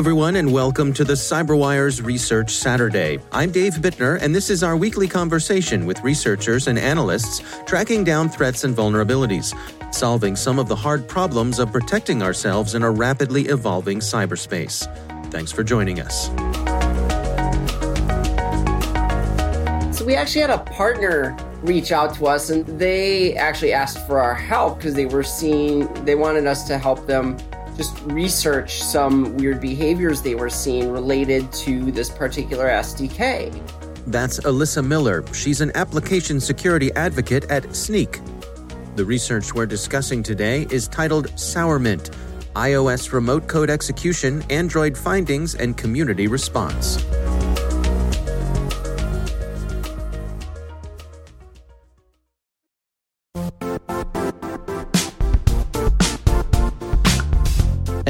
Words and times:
Everyone, 0.00 0.36
and 0.36 0.50
welcome 0.50 0.94
to 0.94 1.04
the 1.04 1.12
CyberWire's 1.12 2.00
Research 2.00 2.54
Saturday. 2.54 3.18
I'm 3.32 3.50
Dave 3.50 3.74
Bittner, 3.74 4.18
and 4.22 4.34
this 4.34 4.48
is 4.48 4.62
our 4.62 4.74
weekly 4.74 5.06
conversation 5.06 5.84
with 5.84 6.00
researchers 6.02 6.68
and 6.68 6.78
analysts 6.78 7.42
tracking 7.66 8.02
down 8.02 8.30
threats 8.30 8.64
and 8.64 8.74
vulnerabilities, 8.74 9.54
solving 9.92 10.36
some 10.36 10.58
of 10.58 10.68
the 10.68 10.74
hard 10.74 11.06
problems 11.06 11.58
of 11.58 11.70
protecting 11.70 12.22
ourselves 12.22 12.74
in 12.74 12.82
a 12.82 12.90
rapidly 12.90 13.48
evolving 13.48 13.98
cyberspace. 13.98 14.86
Thanks 15.30 15.52
for 15.52 15.62
joining 15.62 16.00
us. 16.00 16.28
So, 19.94 20.06
we 20.06 20.14
actually 20.14 20.40
had 20.40 20.48
a 20.48 20.60
partner 20.60 21.36
reach 21.60 21.92
out 21.92 22.14
to 22.14 22.26
us, 22.26 22.48
and 22.48 22.64
they 22.80 23.36
actually 23.36 23.74
asked 23.74 24.06
for 24.06 24.18
our 24.18 24.34
help 24.34 24.78
because 24.78 24.94
they 24.94 25.04
were 25.04 25.22
seeing, 25.22 25.92
they 26.06 26.14
wanted 26.14 26.46
us 26.46 26.66
to 26.68 26.78
help 26.78 27.06
them 27.06 27.36
just 27.76 28.00
research 28.02 28.82
some 28.82 29.36
weird 29.36 29.60
behaviors 29.60 30.22
they 30.22 30.34
were 30.34 30.50
seeing 30.50 30.90
related 30.90 31.50
to 31.52 31.90
this 31.92 32.10
particular 32.10 32.66
SDK. 32.66 33.52
That's 34.06 34.40
Alyssa 34.40 34.86
Miller. 34.86 35.24
She's 35.32 35.60
an 35.60 35.72
application 35.74 36.40
security 36.40 36.92
advocate 36.94 37.44
at 37.50 37.64
Snyk. 37.64 38.20
The 38.96 39.04
research 39.04 39.54
we're 39.54 39.66
discussing 39.66 40.22
today 40.22 40.66
is 40.70 40.88
titled 40.88 41.28
Sourmint 41.32 42.14
iOS 42.54 43.12
Remote 43.12 43.46
Code 43.46 43.70
Execution, 43.70 44.42
Android 44.50 44.98
Findings, 44.98 45.54
and 45.54 45.76
Community 45.76 46.26
Response. 46.26 47.04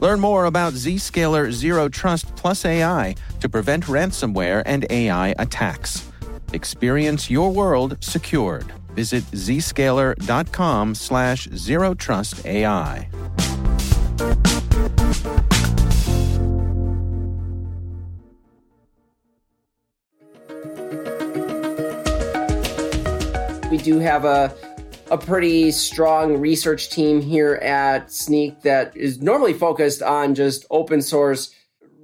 Learn 0.00 0.20
more 0.20 0.44
about 0.46 0.74
Zscaler 0.74 1.50
Zero 1.52 1.88
Trust 1.88 2.34
Plus 2.36 2.64
AI 2.64 3.14
to 3.40 3.48
prevent 3.48 3.84
ransomware 3.84 4.62
and 4.66 4.86
AI 4.90 5.34
attacks. 5.38 6.10
Experience 6.52 7.30
your 7.30 7.50
world 7.50 7.96
secured. 8.00 8.72
Visit 8.94 9.24
zscaler.com 9.32 10.94
slash 10.94 11.48
zero 11.54 11.94
trust 11.94 12.44
AI. 12.46 13.08
We 23.70 23.78
do 23.78 23.98
have 23.98 24.24
a 24.24 24.54
a 25.10 25.18
pretty 25.18 25.70
strong 25.70 26.38
research 26.38 26.90
team 26.90 27.20
here 27.20 27.54
at 27.56 28.08
Snyk 28.08 28.62
that 28.62 28.96
is 28.96 29.20
normally 29.20 29.52
focused 29.52 30.02
on 30.02 30.34
just 30.34 30.64
open 30.70 31.02
source 31.02 31.54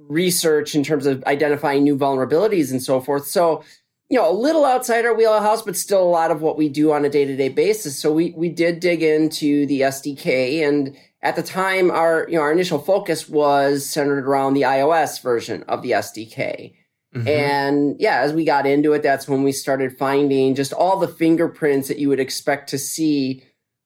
research 0.07 0.75
in 0.75 0.83
terms 0.83 1.05
of 1.05 1.23
identifying 1.23 1.83
new 1.83 1.97
vulnerabilities 1.97 2.71
and 2.71 2.81
so 2.81 2.99
forth. 2.99 3.25
So, 3.27 3.63
you 4.09 4.17
know, 4.17 4.29
a 4.29 4.33
little 4.33 4.65
outside 4.65 5.05
our 5.05 5.15
wheelhouse, 5.15 5.61
but 5.61 5.77
still 5.77 6.03
a 6.03 6.09
lot 6.09 6.31
of 6.31 6.41
what 6.41 6.57
we 6.57 6.69
do 6.69 6.91
on 6.91 7.05
a 7.05 7.09
day 7.09 7.25
to 7.25 7.35
day 7.35 7.49
basis. 7.49 7.97
So 7.97 8.11
we, 8.11 8.33
we 8.35 8.49
did 8.49 8.79
dig 8.79 9.01
into 9.01 9.65
the 9.65 9.81
SDK 9.81 10.67
and 10.67 10.95
at 11.21 11.35
the 11.35 11.43
time 11.43 11.89
our, 11.91 12.27
you 12.29 12.35
know, 12.35 12.41
our 12.41 12.51
initial 12.51 12.79
focus 12.79 13.29
was 13.29 13.85
centered 13.85 14.27
around 14.27 14.53
the 14.53 14.63
iOS 14.63 15.21
version 15.21 15.63
of 15.63 15.81
the 15.81 15.91
SDK. 15.91 16.75
Mm-hmm. 17.15 17.27
And 17.27 17.95
yeah, 17.99 18.21
as 18.21 18.33
we 18.33 18.45
got 18.45 18.65
into 18.65 18.93
it, 18.93 19.03
that's 19.03 19.27
when 19.27 19.43
we 19.43 19.51
started 19.51 19.97
finding 19.97 20.55
just 20.55 20.71
all 20.71 20.97
the 20.97 21.07
fingerprints 21.07 21.87
that 21.89 21.99
you 21.99 22.07
would 22.07 22.21
expect 22.21 22.69
to 22.69 22.77
see 22.77 23.43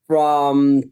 from, 0.07 0.83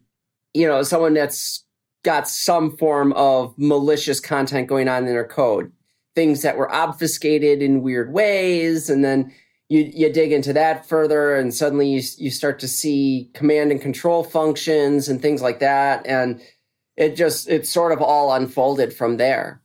you 0.54 0.68
know, 0.68 0.82
someone 0.82 1.14
that's 1.14 1.64
got 2.04 2.28
some 2.28 2.76
form 2.78 3.14
of 3.14 3.54
malicious 3.58 4.20
content 4.20 4.68
going 4.68 4.88
on 4.88 5.06
in 5.06 5.14
their 5.14 5.28
code. 5.28 5.72
Things 6.16 6.42
that 6.42 6.58
were 6.58 6.74
obfuscated 6.74 7.62
in 7.62 7.82
weird 7.82 8.12
ways. 8.12 8.90
And 8.90 9.04
then 9.04 9.32
you, 9.70 9.90
you 9.94 10.12
dig 10.12 10.32
into 10.32 10.54
that 10.54 10.88
further 10.88 11.36
and 11.36 11.54
suddenly 11.54 11.88
you, 11.90 12.02
you 12.18 12.30
start 12.30 12.60
to 12.60 12.68
see 12.68 13.30
command 13.34 13.72
and 13.72 13.82
control 13.82 14.24
functions 14.24 15.08
and 15.08 15.22
things 15.22 15.42
like 15.42 15.60
that. 15.60 16.06
And 16.06 16.42
it 16.98 17.16
just, 17.16 17.48
it 17.48 17.66
sort 17.66 17.92
of 17.92 18.02
all 18.02 18.34
unfolded 18.34 18.94
from 18.94 19.18
there. 19.18 19.63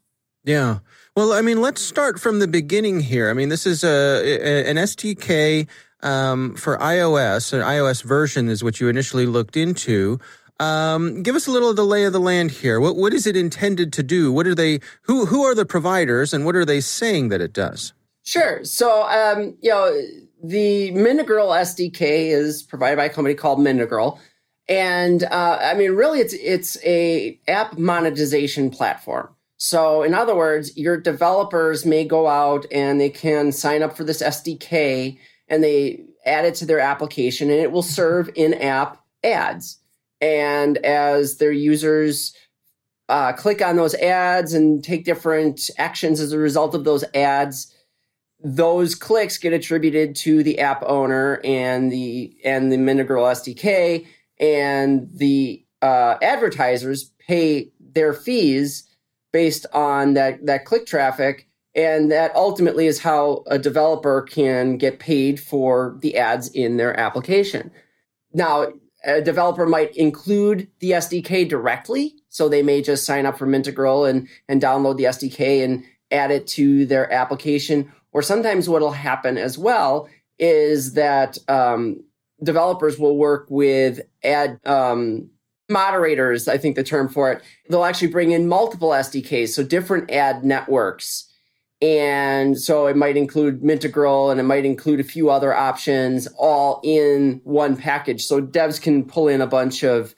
Yeah. 0.48 0.78
Well, 1.14 1.34
I 1.34 1.42
mean, 1.42 1.60
let's 1.60 1.82
start 1.82 2.18
from 2.18 2.38
the 2.38 2.48
beginning 2.48 3.00
here. 3.00 3.28
I 3.28 3.34
mean, 3.34 3.50
this 3.50 3.66
is 3.66 3.84
a, 3.84 4.22
a 4.24 4.64
an 4.70 4.76
SDK 4.76 5.68
um, 6.02 6.54
for 6.54 6.78
iOS. 6.78 7.52
An 7.52 7.60
iOS 7.60 8.02
version 8.02 8.48
is 8.48 8.64
what 8.64 8.80
you 8.80 8.88
initially 8.88 9.26
looked 9.26 9.58
into. 9.58 10.18
Um, 10.58 11.22
give 11.22 11.36
us 11.36 11.46
a 11.46 11.50
little 11.50 11.68
of 11.68 11.76
the 11.76 11.84
lay 11.84 12.04
of 12.04 12.14
the 12.14 12.18
land 12.18 12.50
here. 12.50 12.80
What 12.80 12.96
what 12.96 13.12
is 13.12 13.26
it 13.26 13.36
intended 13.36 13.92
to 13.92 14.02
do? 14.02 14.32
What 14.32 14.46
are 14.46 14.54
they? 14.54 14.80
Who 15.02 15.26
who 15.26 15.44
are 15.44 15.54
the 15.54 15.66
providers, 15.66 16.32
and 16.32 16.46
what 16.46 16.56
are 16.56 16.64
they 16.64 16.80
saying 16.80 17.28
that 17.28 17.42
it 17.42 17.52
does? 17.52 17.92
Sure. 18.22 18.64
So, 18.64 19.02
um, 19.02 19.54
you 19.60 19.68
know, 19.68 20.00
the 20.42 20.92
Mintegral 20.92 21.50
SDK 21.50 22.30
is 22.30 22.62
provided 22.62 22.96
by 22.96 23.04
a 23.04 23.10
company 23.10 23.34
called 23.34 23.58
Mintegral, 23.58 24.18
and 24.66 25.24
uh, 25.24 25.58
I 25.60 25.74
mean, 25.74 25.90
really, 25.90 26.20
it's 26.20 26.32
it's 26.32 26.82
a 26.84 27.38
app 27.46 27.76
monetization 27.76 28.70
platform. 28.70 29.28
So, 29.58 30.04
in 30.04 30.14
other 30.14 30.36
words, 30.36 30.76
your 30.76 30.96
developers 30.96 31.84
may 31.84 32.04
go 32.04 32.28
out 32.28 32.64
and 32.72 33.00
they 33.00 33.10
can 33.10 33.50
sign 33.50 33.82
up 33.82 33.96
for 33.96 34.04
this 34.04 34.22
SDK 34.22 35.18
and 35.48 35.62
they 35.62 36.04
add 36.24 36.44
it 36.44 36.54
to 36.56 36.66
their 36.66 36.78
application 36.80 37.50
and 37.50 37.58
it 37.58 37.72
will 37.72 37.82
serve 37.82 38.30
in 38.36 38.54
app 38.54 39.04
ads. 39.24 39.78
And 40.20 40.78
as 40.78 41.38
their 41.38 41.52
users 41.52 42.34
uh, 43.08 43.32
click 43.32 43.60
on 43.60 43.76
those 43.76 43.94
ads 43.96 44.54
and 44.54 44.82
take 44.82 45.04
different 45.04 45.70
actions 45.76 46.20
as 46.20 46.32
a 46.32 46.38
result 46.38 46.74
of 46.74 46.84
those 46.84 47.04
ads, 47.14 47.74
those 48.40 48.94
clicks 48.94 49.38
get 49.38 49.52
attributed 49.52 50.14
to 50.14 50.44
the 50.44 50.60
app 50.60 50.84
owner 50.86 51.40
and 51.42 51.90
the 51.90 52.36
and 52.44 52.70
the 52.70 52.76
Mintegral 52.76 53.24
SDK, 53.24 54.06
and 54.38 55.08
the 55.12 55.64
uh, 55.82 56.16
advertisers 56.22 57.10
pay 57.18 57.72
their 57.80 58.12
fees 58.12 58.87
based 59.40 59.66
on 59.72 60.14
that 60.14 60.34
that 60.46 60.64
click 60.64 60.84
traffic 60.86 61.46
and 61.74 62.10
that 62.10 62.34
ultimately 62.34 62.86
is 62.86 62.98
how 62.98 63.44
a 63.46 63.58
developer 63.58 64.22
can 64.22 64.76
get 64.76 64.98
paid 64.98 65.38
for 65.38 65.96
the 66.02 66.16
ads 66.16 66.48
in 66.48 66.76
their 66.76 66.98
application 66.98 67.70
now 68.32 68.66
a 69.04 69.20
developer 69.22 69.66
might 69.66 69.94
include 69.96 70.68
the 70.80 70.90
sdk 70.92 71.48
directly 71.48 72.14
So 72.28 72.48
they 72.48 72.62
may 72.62 72.82
just 72.82 73.04
sign 73.04 73.26
up 73.26 73.38
for 73.38 73.46
Mintegral 73.46 74.08
and, 74.08 74.28
and 74.48 74.62
download 74.62 74.96
the 74.96 75.04
SDK 75.04 75.64
and 75.64 75.84
add 76.10 76.30
it 76.30 76.46
to 76.48 76.86
their 76.86 77.12
application. 77.12 77.92
Or 78.12 78.22
sometimes 78.22 78.68
what'll 78.68 78.92
happen 78.92 79.38
as 79.38 79.58
well 79.58 80.08
is 80.38 80.94
that 80.94 81.38
um, 81.48 82.04
developers 82.42 82.98
will 82.98 83.16
work 83.16 83.46
with 83.50 84.00
ad 84.22 84.60
um, 84.66 85.30
moderators, 85.68 86.48
I 86.48 86.58
think 86.58 86.76
the 86.76 86.82
term 86.82 87.08
for 87.08 87.32
it. 87.32 87.42
They'll 87.68 87.84
actually 87.84 88.08
bring 88.08 88.30
in 88.32 88.48
multiple 88.48 88.90
SDKs, 88.90 89.50
so 89.50 89.62
different 89.62 90.10
ad 90.10 90.44
networks. 90.44 91.24
And 91.80 92.58
so 92.58 92.86
it 92.86 92.96
might 92.96 93.16
include 93.16 93.62
Mintegral 93.62 94.30
and 94.30 94.40
it 94.40 94.44
might 94.44 94.64
include 94.64 94.98
a 94.98 95.04
few 95.04 95.30
other 95.30 95.54
options 95.54 96.26
all 96.36 96.80
in 96.82 97.40
one 97.44 97.76
package. 97.76 98.24
So 98.24 98.42
devs 98.42 98.80
can 98.80 99.04
pull 99.04 99.28
in 99.28 99.40
a 99.40 99.46
bunch 99.46 99.84
of 99.84 100.14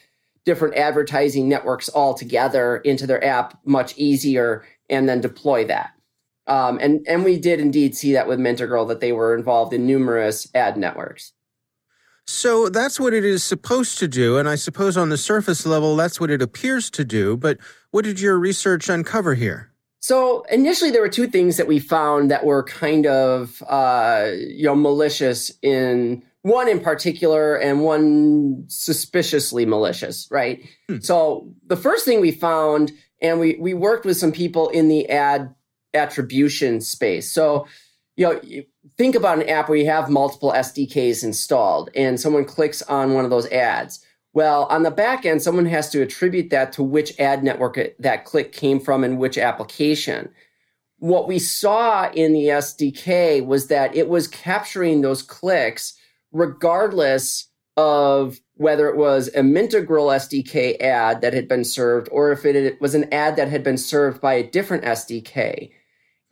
different 0.47 0.77
advertising 0.77 1.49
networks 1.49 1.91
all 1.91 2.15
together 2.15 2.79
into 2.79 3.07
their 3.07 3.23
app 3.23 3.59
much 3.67 3.97
easier 3.99 4.65
and 4.89 5.07
then 5.07 5.21
deploy 5.21 5.67
that. 5.67 5.91
Um, 6.47 6.79
and, 6.81 7.07
and 7.07 7.25
we 7.25 7.39
did 7.39 7.61
indeed 7.61 7.95
see 7.95 8.15
that 8.15 8.27
with 8.27 8.41
Mintegral 8.41 8.89
that 8.89 9.01
they 9.01 9.13
were 9.13 9.37
involved 9.37 9.75
in 9.75 9.87
numerous 9.87 10.49
ad 10.55 10.79
networks. 10.79 11.33
So 12.27 12.69
that's 12.69 13.01
what 13.01 13.13
it 13.13 13.25
is 13.25 13.43
supposed 13.43 13.99
to 13.99 14.09
do. 14.09 14.39
And 14.39 14.49
I 14.49 14.55
suppose 14.55 14.97
on 14.97 15.09
the 15.09 15.17
surface 15.17 15.67
level, 15.67 15.97
that's 15.97 16.21
what 16.21 16.31
it 16.31 16.41
appears 16.41 16.91
to 16.91 17.05
do. 17.05 17.37
But 17.37 17.59
what 17.91 18.05
did 18.05 18.21
your 18.21 18.39
research 18.39 18.89
uncover 18.89 19.35
here? 19.35 19.71
So 20.01 20.45
initially, 20.51 20.91
there 20.91 21.03
were 21.03 21.11
two 21.11 21.27
things 21.27 21.59
that 21.59 21.67
we 21.67 21.79
found 21.79 22.31
that 22.31 22.45
were 22.45 22.63
kind 22.63 23.07
of, 23.07 23.63
uh, 23.69 24.31
you 24.35 24.65
know, 24.65 24.75
malicious 24.75 25.53
in 25.61 26.23
one 26.43 26.69
in 26.69 26.81
particular 26.81 27.57
and 27.57 27.83
one 27.83 28.65
suspiciously 28.69 29.67
malicious, 29.67 30.27
right? 30.31 30.67
Hmm. 30.89 31.01
So 31.01 31.53
the 31.67 31.77
first 31.77 32.07
thing 32.07 32.21
we 32.21 32.31
found, 32.31 32.93
and 33.21 33.39
we, 33.39 33.57
we 33.61 33.75
worked 33.75 34.07
with 34.07 34.17
some 34.17 34.33
people 34.33 34.71
in 34.71 34.89
the 34.89 35.11
ad 35.11 35.55
attribution 35.93 36.81
space. 36.81 37.31
So, 37.31 37.67
you 38.21 38.27
know, 38.27 38.63
think 38.99 39.15
about 39.15 39.39
an 39.39 39.49
app 39.49 39.71
where 39.71 39.79
you 39.79 39.87
have 39.87 40.11
multiple 40.11 40.53
SDKs 40.53 41.25
installed 41.25 41.89
and 41.95 42.21
someone 42.21 42.45
clicks 42.45 42.83
on 42.83 43.15
one 43.15 43.25
of 43.25 43.31
those 43.31 43.51
ads. 43.51 44.05
Well, 44.35 44.65
on 44.67 44.83
the 44.83 44.91
back 44.91 45.25
end, 45.25 45.41
someone 45.41 45.65
has 45.65 45.89
to 45.93 46.03
attribute 46.03 46.51
that 46.51 46.71
to 46.75 46.83
which 46.83 47.19
ad 47.19 47.43
network 47.43 47.79
that 47.99 48.27
click 48.27 48.53
came 48.53 48.79
from 48.79 49.05
and 49.05 49.19
which 49.19 49.39
application. 49.39 50.29
What 50.99 51.29
we 51.29 51.39
saw 51.39 52.11
in 52.11 52.35
the 52.35 52.45
SDK 52.45 53.43
was 53.47 53.69
that 53.69 53.97
it 53.97 54.07
was 54.07 54.29
capturing 54.29 55.01
those 55.01 55.23
clicks 55.23 55.95
regardless 56.31 57.49
of 57.79 58.39
whether 58.57 58.87
it 58.91 58.99
was 58.99 59.29
a 59.35 59.43
Mintegral 59.43 60.09
SDK 60.09 60.79
ad 60.79 61.23
that 61.23 61.33
had 61.33 61.49
been 61.49 61.65
served 61.65 62.11
or 62.13 62.33
if 62.33 62.45
it 62.45 62.79
was 62.83 62.95
an 62.95 63.11
ad 63.15 63.37
that 63.37 63.49
had 63.49 63.65
been 63.65 63.79
served 63.79 64.21
by 64.21 64.35
a 64.35 64.47
different 64.47 64.85
SDK. 64.85 65.71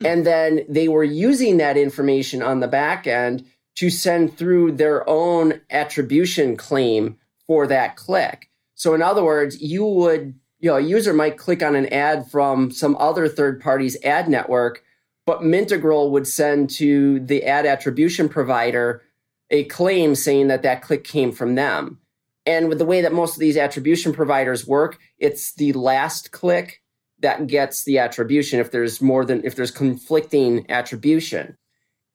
And 0.03 0.25
then 0.25 0.61
they 0.69 0.87
were 0.87 1.03
using 1.03 1.57
that 1.57 1.77
information 1.77 2.41
on 2.41 2.59
the 2.59 2.67
back 2.67 3.05
end 3.05 3.45
to 3.75 3.89
send 3.89 4.37
through 4.37 4.73
their 4.73 5.07
own 5.09 5.61
attribution 5.69 6.55
claim 6.57 7.17
for 7.47 7.67
that 7.67 7.95
click. 7.95 8.49
So 8.75 8.93
in 8.93 9.01
other 9.01 9.23
words, 9.23 9.61
you 9.61 9.85
would, 9.85 10.39
you 10.59 10.69
know, 10.69 10.77
a 10.77 10.81
user 10.81 11.13
might 11.13 11.37
click 11.37 11.61
on 11.61 11.75
an 11.75 11.87
ad 11.87 12.29
from 12.29 12.71
some 12.71 12.95
other 12.97 13.27
third 13.27 13.61
party's 13.61 14.01
ad 14.03 14.29
network, 14.29 14.83
but 15.25 15.43
Mintegral 15.43 16.11
would 16.11 16.27
send 16.27 16.69
to 16.71 17.19
the 17.19 17.43
ad 17.43 17.65
attribution 17.65 18.29
provider 18.29 19.01
a 19.49 19.63
claim 19.65 20.15
saying 20.15 20.47
that 20.47 20.63
that 20.63 20.81
click 20.81 21.03
came 21.03 21.31
from 21.31 21.55
them. 21.55 21.99
And 22.45 22.69
with 22.69 22.77
the 22.77 22.85
way 22.85 23.01
that 23.01 23.13
most 23.13 23.35
of 23.35 23.39
these 23.39 23.57
attribution 23.57 24.13
providers 24.13 24.65
work, 24.65 24.97
it's 25.17 25.53
the 25.53 25.73
last 25.73 26.31
click 26.31 26.81
that 27.21 27.47
gets 27.47 27.83
the 27.83 27.97
attribution 27.97 28.59
if 28.59 28.71
there's 28.71 29.01
more 29.01 29.25
than 29.25 29.43
if 29.43 29.55
there's 29.55 29.71
conflicting 29.71 30.69
attribution. 30.69 31.57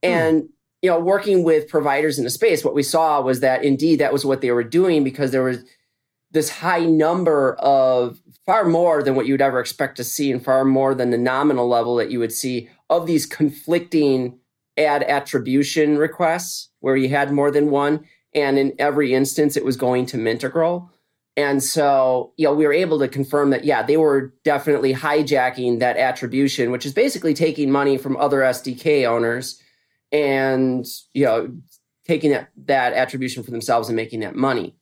Hmm. 0.03 0.11
And 0.11 0.49
you 0.83 0.91
know, 0.91 1.01
working 1.01 1.45
with 1.45 1.69
providers 1.69 2.19
in 2.19 2.25
the 2.25 2.31
space, 2.31 2.63
what 2.63 2.75
we 2.75 2.83
saw 2.83 3.21
was 3.23 3.41
that 3.41 3.65
indeed 3.65 4.01
that 4.01 4.13
was 4.13 4.27
what 4.27 4.43
they 4.43 4.51
were 4.51 4.63
doing 4.63 5.03
because 5.03 5.31
there 5.31 5.43
was 5.43 5.65
this 6.31 6.51
high 6.51 6.85
number 6.85 7.55
of 7.55 8.21
far 8.45 8.67
more 8.67 9.03
than 9.03 9.15
what 9.15 9.27
you 9.27 9.33
would 9.33 9.41
ever 9.41 9.61
expect 9.61 9.97
to 9.97 10.05
see 10.05 10.31
and 10.31 10.45
far 10.45 10.65
more 10.65 10.95
than 10.95 11.11
the 11.11 11.17
nominal 11.17 11.69
level 11.69 11.97
that 11.97 12.11
you 12.11 12.19
would 12.19 12.33
see 12.33 12.69
of 12.91 13.07
these 13.07 13.25
conflicting 13.25 14.39
ad 14.77 15.03
attribution 15.05 15.97
requests 15.97 16.69
where 16.81 16.97
you 16.97 17.09
had 17.09 17.33
more 17.33 17.51
than 17.51 17.71
one. 17.71 18.05
And 18.35 18.59
in 18.59 18.75
every 18.79 19.15
instance, 19.15 19.57
it 19.57 19.65
was 19.65 19.77
going 19.77 20.07
to 20.07 20.19
Mintegral. 20.19 20.91
And 21.37 21.63
so, 21.63 22.33
you 22.37 22.45
know, 22.47 22.55
we 22.55 22.65
were 22.65 22.73
able 22.73 23.01
to 23.01 23.09
confirm 23.09 23.51
that, 23.51 23.65
yeah, 23.65 23.83
they 23.83 23.97
were 23.97 24.33
definitely 24.45 24.95
hijacking 24.95 25.81
that 25.81 25.97
attribution, 25.97 26.71
which 26.71 26.87
is 26.87 26.93
basically 26.93 27.35
taking 27.35 27.73
money 27.73 27.99
from 27.99 28.17
other 28.17 28.39
SDK 28.39 29.05
owners 29.05 29.61
and, 30.13 30.87
you 31.13 31.25
know, 31.25 31.53
taking 32.07 32.31
that, 32.31 32.51
that 32.67 32.93
attribution 32.93 33.43
for 33.43 33.51
themselves 33.51 33.89
and 33.89 33.97
making 33.97 34.21
that 34.21 34.37
money. 34.37 34.77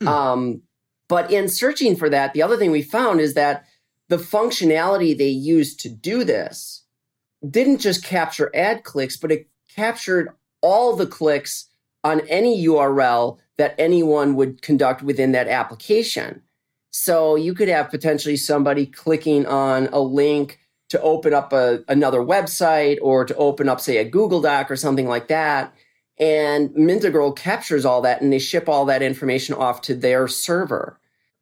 Hmm. 0.00 0.08
Um, 0.08 0.62
but 1.08 1.30
in 1.30 1.48
searching 1.48 1.94
for 1.94 2.10
that, 2.10 2.32
the 2.32 2.42
other 2.42 2.56
thing 2.56 2.72
we 2.72 2.82
found 2.82 3.20
is 3.20 3.34
that 3.34 3.64
the 4.08 4.16
functionality 4.16 5.16
they 5.16 5.28
used 5.28 5.78
to 5.80 5.88
do 5.88 6.24
this 6.24 6.82
didn't 7.48 7.78
just 7.78 8.04
capture 8.04 8.50
ad 8.54 8.82
clicks, 8.82 9.16
but 9.16 9.30
it 9.30 9.48
captured 9.76 10.30
all 10.60 10.96
the 10.96 11.06
clicks 11.06 11.68
on 12.04 12.20
any 12.28 12.64
URL 12.66 13.38
that 13.56 13.74
anyone 13.78 14.36
would 14.36 14.62
conduct 14.62 15.02
within 15.02 15.32
that 15.32 15.48
application. 15.48 16.42
So 16.90 17.34
you 17.34 17.54
could 17.54 17.68
have 17.68 17.90
potentially 17.90 18.36
somebody 18.36 18.86
clicking 18.86 19.46
on 19.46 19.88
a 19.92 19.98
link 19.98 20.60
to 20.90 21.00
open 21.00 21.34
up 21.34 21.52
a, 21.52 21.80
another 21.88 22.20
website 22.20 22.98
or 23.02 23.24
to 23.24 23.34
open 23.36 23.68
up, 23.68 23.80
say, 23.80 23.96
a 23.96 24.04
Google 24.04 24.40
Doc 24.40 24.70
or 24.70 24.76
something 24.76 25.08
like 25.08 25.28
that. 25.28 25.74
And 26.18 26.70
Mintegral 26.76 27.34
captures 27.34 27.84
all 27.84 28.02
that 28.02 28.20
and 28.20 28.32
they 28.32 28.38
ship 28.38 28.68
all 28.68 28.84
that 28.84 29.02
information 29.02 29.56
off 29.56 29.80
to 29.82 29.94
their 29.94 30.28
server. 30.28 31.00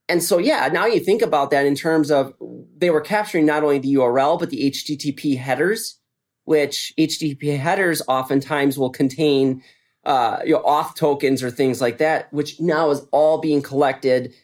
And 0.09 0.23
so, 0.23 0.39
yeah, 0.39 0.69
now 0.73 0.87
you 0.87 1.01
think 1.01 1.23
about 1.23 1.51
that 1.51 1.67
in 1.67 1.75
terms 1.75 2.11
of 2.11 2.35
they 2.77 2.91
were 2.91 3.01
capturing 3.01 3.47
not 3.47 3.63
only 3.63 3.79
the 3.79 3.95
URL, 3.95 4.39
but 4.39 4.51
the 4.51 4.71
HTTP 4.71 5.39
headers, 5.39 5.99
which 6.45 6.93
HTTP 6.99 7.59
headers 7.59 8.01
oftentimes 8.09 8.79
will 8.79 8.91
contain 8.91 9.63
uh, 10.05 10.41
you 10.45 10.53
know, 10.53 10.63
auth 10.63 10.95
tokens 10.95 11.43
or 11.43 11.51
things 11.51 11.81
like 11.81 11.99
that, 11.99 12.33
which 12.33 12.61
now 12.61 12.91
is 12.91 13.07
all 13.13 13.39
being 13.39 13.63
collected 13.63 14.35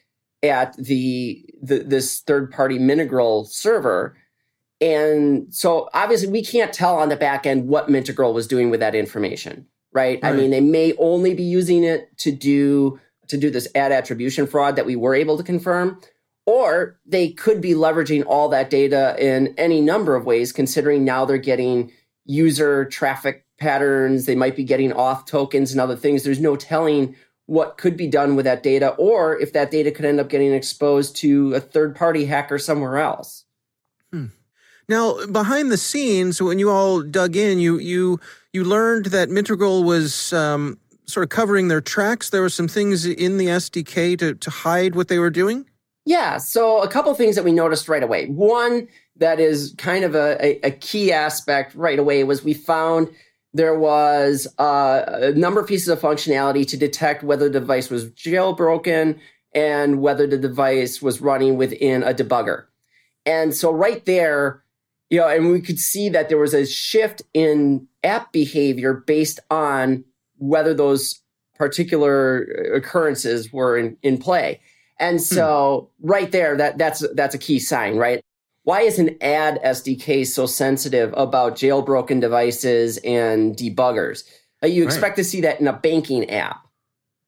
at 0.41 0.75
the, 0.77 1.45
the 1.61 1.79
this 1.79 2.21
third 2.21 2.49
party 2.51 2.79
Mintegral 2.79 3.45
server. 3.45 4.15
And 4.79 5.53
so 5.53 5.89
obviously 5.93 6.29
we 6.29 6.43
can't 6.43 6.71
tell 6.71 6.95
on 6.97 7.09
the 7.09 7.17
back 7.17 7.45
end 7.45 7.67
what 7.67 7.89
Mintegral 7.89 8.33
was 8.33 8.47
doing 8.47 8.69
with 8.69 8.79
that 8.79 8.95
information, 8.95 9.65
right? 9.91 10.19
right? 10.23 10.33
I 10.33 10.35
mean, 10.35 10.51
they 10.51 10.61
may 10.61 10.93
only 10.97 11.33
be 11.33 11.43
using 11.43 11.83
it 11.83 12.17
to 12.19 12.31
do 12.31 12.99
to 13.27 13.37
do 13.37 13.51
this 13.51 13.67
ad 13.75 13.91
attribution 13.91 14.47
fraud 14.47 14.75
that 14.75 14.85
we 14.85 14.95
were 14.95 15.13
able 15.13 15.37
to 15.37 15.43
confirm, 15.43 16.01
or 16.47 16.97
they 17.05 17.29
could 17.29 17.61
be 17.61 17.73
leveraging 17.73 18.23
all 18.25 18.49
that 18.49 18.71
data 18.71 19.15
in 19.19 19.53
any 19.57 19.81
number 19.81 20.15
of 20.15 20.25
ways, 20.25 20.51
considering 20.51 21.05
now 21.05 21.25
they're 21.25 21.37
getting 21.37 21.91
user 22.25 22.85
traffic 22.85 23.45
patterns. 23.59 24.25
They 24.25 24.35
might 24.35 24.55
be 24.55 24.63
getting 24.63 24.91
auth 24.91 25.25
tokens 25.25 25.71
and 25.71 25.81
other 25.81 25.95
things. 25.95 26.23
There's 26.23 26.39
no 26.39 26.55
telling 26.55 27.15
what 27.45 27.77
could 27.77 27.97
be 27.97 28.07
done 28.07 28.35
with 28.35 28.45
that 28.45 28.61
data 28.61 28.89
or 28.91 29.39
if 29.39 29.53
that 29.53 29.71
data 29.71 29.89
could 29.89 30.05
end 30.05 30.19
up 30.19 30.29
getting 30.29 30.53
exposed 30.53 31.15
to 31.15 31.55
a 31.55 31.59
third 31.59 31.95
party 31.95 32.25
hacker 32.25 32.59
somewhere 32.59 32.97
else. 32.97 33.43
Hmm. 34.11 34.27
Now, 34.87 35.25
behind 35.27 35.71
the 35.71 35.77
scenes, 35.77 36.41
when 36.41 36.59
you 36.59 36.69
all 36.69 37.01
dug 37.01 37.35
in, 37.35 37.59
you 37.59 37.77
you 37.77 38.19
you 38.53 38.63
learned 38.63 39.07
that 39.07 39.29
Mintegral 39.29 39.83
was 39.83 40.33
um, 40.33 40.79
sort 41.05 41.23
of 41.23 41.29
covering 41.29 41.67
their 41.67 41.81
tracks. 41.81 42.29
There 42.29 42.41
were 42.41 42.49
some 42.49 42.67
things 42.67 43.05
in 43.05 43.37
the 43.37 43.47
SDK 43.47 44.17
to, 44.19 44.35
to 44.35 44.49
hide 44.49 44.95
what 44.95 45.07
they 45.07 45.19
were 45.19 45.29
doing. 45.29 45.65
Yeah, 46.05 46.37
so 46.37 46.81
a 46.81 46.87
couple 46.87 47.13
things 47.13 47.35
that 47.35 47.43
we 47.43 47.51
noticed 47.51 47.87
right 47.87 48.01
away. 48.01 48.27
One 48.27 48.87
that 49.17 49.39
is 49.39 49.75
kind 49.77 50.03
of 50.03 50.15
a, 50.15 50.43
a, 50.43 50.67
a 50.67 50.71
key 50.71 51.11
aspect 51.11 51.75
right 51.75 51.99
away 51.99 52.23
was 52.23 52.43
we 52.43 52.53
found 52.53 53.09
there 53.53 53.77
was 53.77 54.47
uh, 54.59 55.03
a 55.07 55.31
number 55.31 55.59
of 55.59 55.67
pieces 55.67 55.87
of 55.87 55.99
functionality 55.99 56.67
to 56.67 56.77
detect 56.77 57.23
whether 57.23 57.49
the 57.49 57.59
device 57.59 57.89
was 57.89 58.09
jailbroken 58.11 59.19
and 59.53 60.01
whether 60.01 60.27
the 60.27 60.37
device 60.37 61.01
was 61.01 61.21
running 61.21 61.57
within 61.57 62.03
a 62.03 62.13
debugger. 62.13 62.65
And 63.25 63.55
so 63.55 63.71
right 63.71 64.05
there, 64.05 64.63
you 65.09 65.19
know, 65.19 65.27
and 65.27 65.51
we 65.51 65.61
could 65.61 65.79
see 65.79 66.09
that 66.09 66.29
there 66.29 66.37
was 66.37 66.53
a 66.53 66.65
shift 66.65 67.23
in 67.33 67.87
app 68.03 68.31
behavior 68.31 68.93
based 68.93 69.39
on 69.49 70.03
whether 70.37 70.73
those 70.73 71.21
particular 71.55 72.43
occurrences 72.73 73.51
were 73.51 73.77
in, 73.77 73.97
in 74.03 74.17
play. 74.17 74.59
And 74.99 75.17
hmm. 75.17 75.23
so 75.23 75.89
hmm. 76.01 76.09
right 76.09 76.31
there, 76.31 76.55
that 76.57 76.77
that's 76.77 77.03
that's 77.15 77.35
a 77.35 77.39
key 77.39 77.59
sign, 77.59 77.97
right? 77.97 78.23
Why 78.69 78.81
is 78.81 78.99
an 78.99 79.17
ad 79.19 79.59
SDK 79.65 80.27
so 80.27 80.45
sensitive 80.45 81.11
about 81.17 81.55
jailbroken 81.55 82.21
devices 82.21 82.99
and 83.03 83.57
debuggers? 83.57 84.25
Uh, 84.63 84.67
you 84.67 84.83
expect 84.83 85.13
right. 85.13 85.15
to 85.15 85.23
see 85.23 85.41
that 85.41 85.59
in 85.59 85.67
a 85.67 85.73
banking 85.73 86.29
app. 86.29 86.67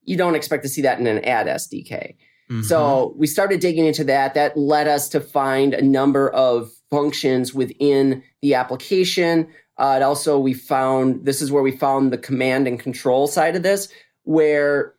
You 0.04 0.18
don't 0.18 0.36
expect 0.36 0.62
to 0.62 0.70
see 0.70 0.84
that 0.84 1.00
in 1.00 1.08
an 1.08 1.26
ad 1.26 1.48
SDK. 1.48 2.16
Mm-hmm. 2.52 2.62
So 2.62 3.16
we 3.18 3.26
started 3.26 3.60
digging 3.60 3.88
into 3.88 4.04
that. 4.04 4.36
That 4.36 4.56
led 4.56 4.88
us 4.88 5.10
to 5.10 5.20
find 5.20 5.74
a 5.74 5.82
number 5.82 6.30
of 6.30 6.70
functions 6.92 7.56
within 7.56 8.22
the 8.44 8.54
application. 8.54 9.48
Uh, 9.80 9.94
and 9.96 10.04
also, 10.04 10.38
we 10.38 10.54
found 10.54 11.26
this 11.26 11.42
is 11.42 11.52
where 11.52 11.64
we 11.64 11.76
found 11.76 12.14
the 12.14 12.20
command 12.20 12.68
and 12.68 12.80
control 12.80 13.26
side 13.26 13.56
of 13.56 13.64
this, 13.64 13.88
where 14.26 14.94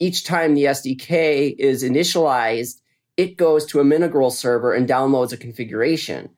each 0.00 0.24
time 0.24 0.54
the 0.54 0.64
SDK 0.64 1.54
is 1.56 1.84
initialized, 1.84 2.80
it 3.16 3.36
goes 3.36 3.64
to 3.66 3.80
a 3.80 3.84
Mintegral 3.84 4.32
server 4.32 4.72
and 4.72 4.88
downloads 4.88 5.32
a 5.32 5.36
configuration. 5.36 6.30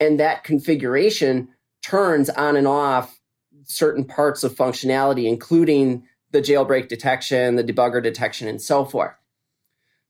And 0.00 0.18
that 0.20 0.44
configuration 0.44 1.48
turns 1.82 2.30
on 2.30 2.56
and 2.56 2.66
off 2.66 3.20
certain 3.64 4.04
parts 4.04 4.44
of 4.44 4.54
functionality, 4.54 5.28
including 5.28 6.04
the 6.30 6.40
jailbreak 6.40 6.88
detection, 6.88 7.56
the 7.56 7.64
debugger 7.64 8.02
detection, 8.02 8.48
and 8.48 8.60
so 8.60 8.84
forth. 8.84 9.14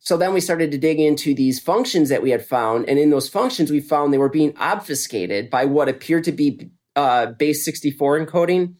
So 0.00 0.16
then 0.16 0.32
we 0.32 0.40
started 0.40 0.70
to 0.70 0.78
dig 0.78 1.00
into 1.00 1.34
these 1.34 1.58
functions 1.58 2.08
that 2.08 2.22
we 2.22 2.30
had 2.30 2.44
found. 2.44 2.88
And 2.88 2.98
in 2.98 3.10
those 3.10 3.28
functions, 3.28 3.70
we 3.70 3.80
found 3.80 4.12
they 4.12 4.18
were 4.18 4.28
being 4.28 4.56
obfuscated 4.56 5.50
by 5.50 5.64
what 5.64 5.88
appeared 5.88 6.24
to 6.24 6.32
be 6.32 6.70
uh, 6.94 7.26
base 7.32 7.64
64 7.64 8.26
encoding. 8.26 8.74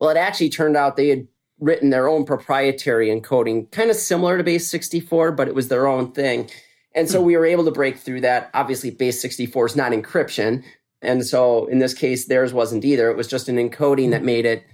Well, 0.00 0.10
it 0.10 0.16
actually 0.16 0.50
turned 0.50 0.76
out 0.76 0.96
they 0.96 1.08
had 1.08 1.28
written 1.60 1.90
their 1.90 2.08
own 2.08 2.24
proprietary 2.24 3.08
encoding, 3.08 3.70
kind 3.70 3.90
of 3.90 3.96
similar 3.96 4.36
to 4.36 4.44
base 4.44 4.68
64, 4.68 5.32
but 5.32 5.48
it 5.48 5.54
was 5.54 5.68
their 5.68 5.86
own 5.86 6.12
thing. 6.12 6.50
And 6.94 7.08
so 7.08 7.20
hmm. 7.20 7.26
we 7.26 7.36
were 7.36 7.46
able 7.46 7.64
to 7.64 7.70
break 7.70 7.98
through 7.98 8.22
that. 8.22 8.50
Obviously, 8.54 8.90
base 8.90 9.20
64 9.20 9.66
is 9.66 9.76
not 9.76 9.92
encryption. 9.92 10.64
And 11.02 11.24
so 11.24 11.66
in 11.66 11.78
this 11.78 11.94
case, 11.94 12.26
theirs 12.26 12.52
wasn't 12.52 12.84
either. 12.84 13.10
It 13.10 13.16
was 13.16 13.28
just 13.28 13.48
an 13.48 13.56
encoding 13.56 14.10
that 14.10 14.22
made 14.22 14.46
it, 14.46 14.64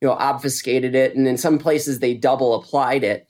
you 0.00 0.08
know, 0.08 0.14
obfuscated 0.14 0.94
it. 0.94 1.16
And 1.16 1.26
in 1.26 1.36
some 1.36 1.58
places, 1.58 1.98
they 1.98 2.14
double 2.14 2.54
applied 2.54 3.04
it. 3.04 3.26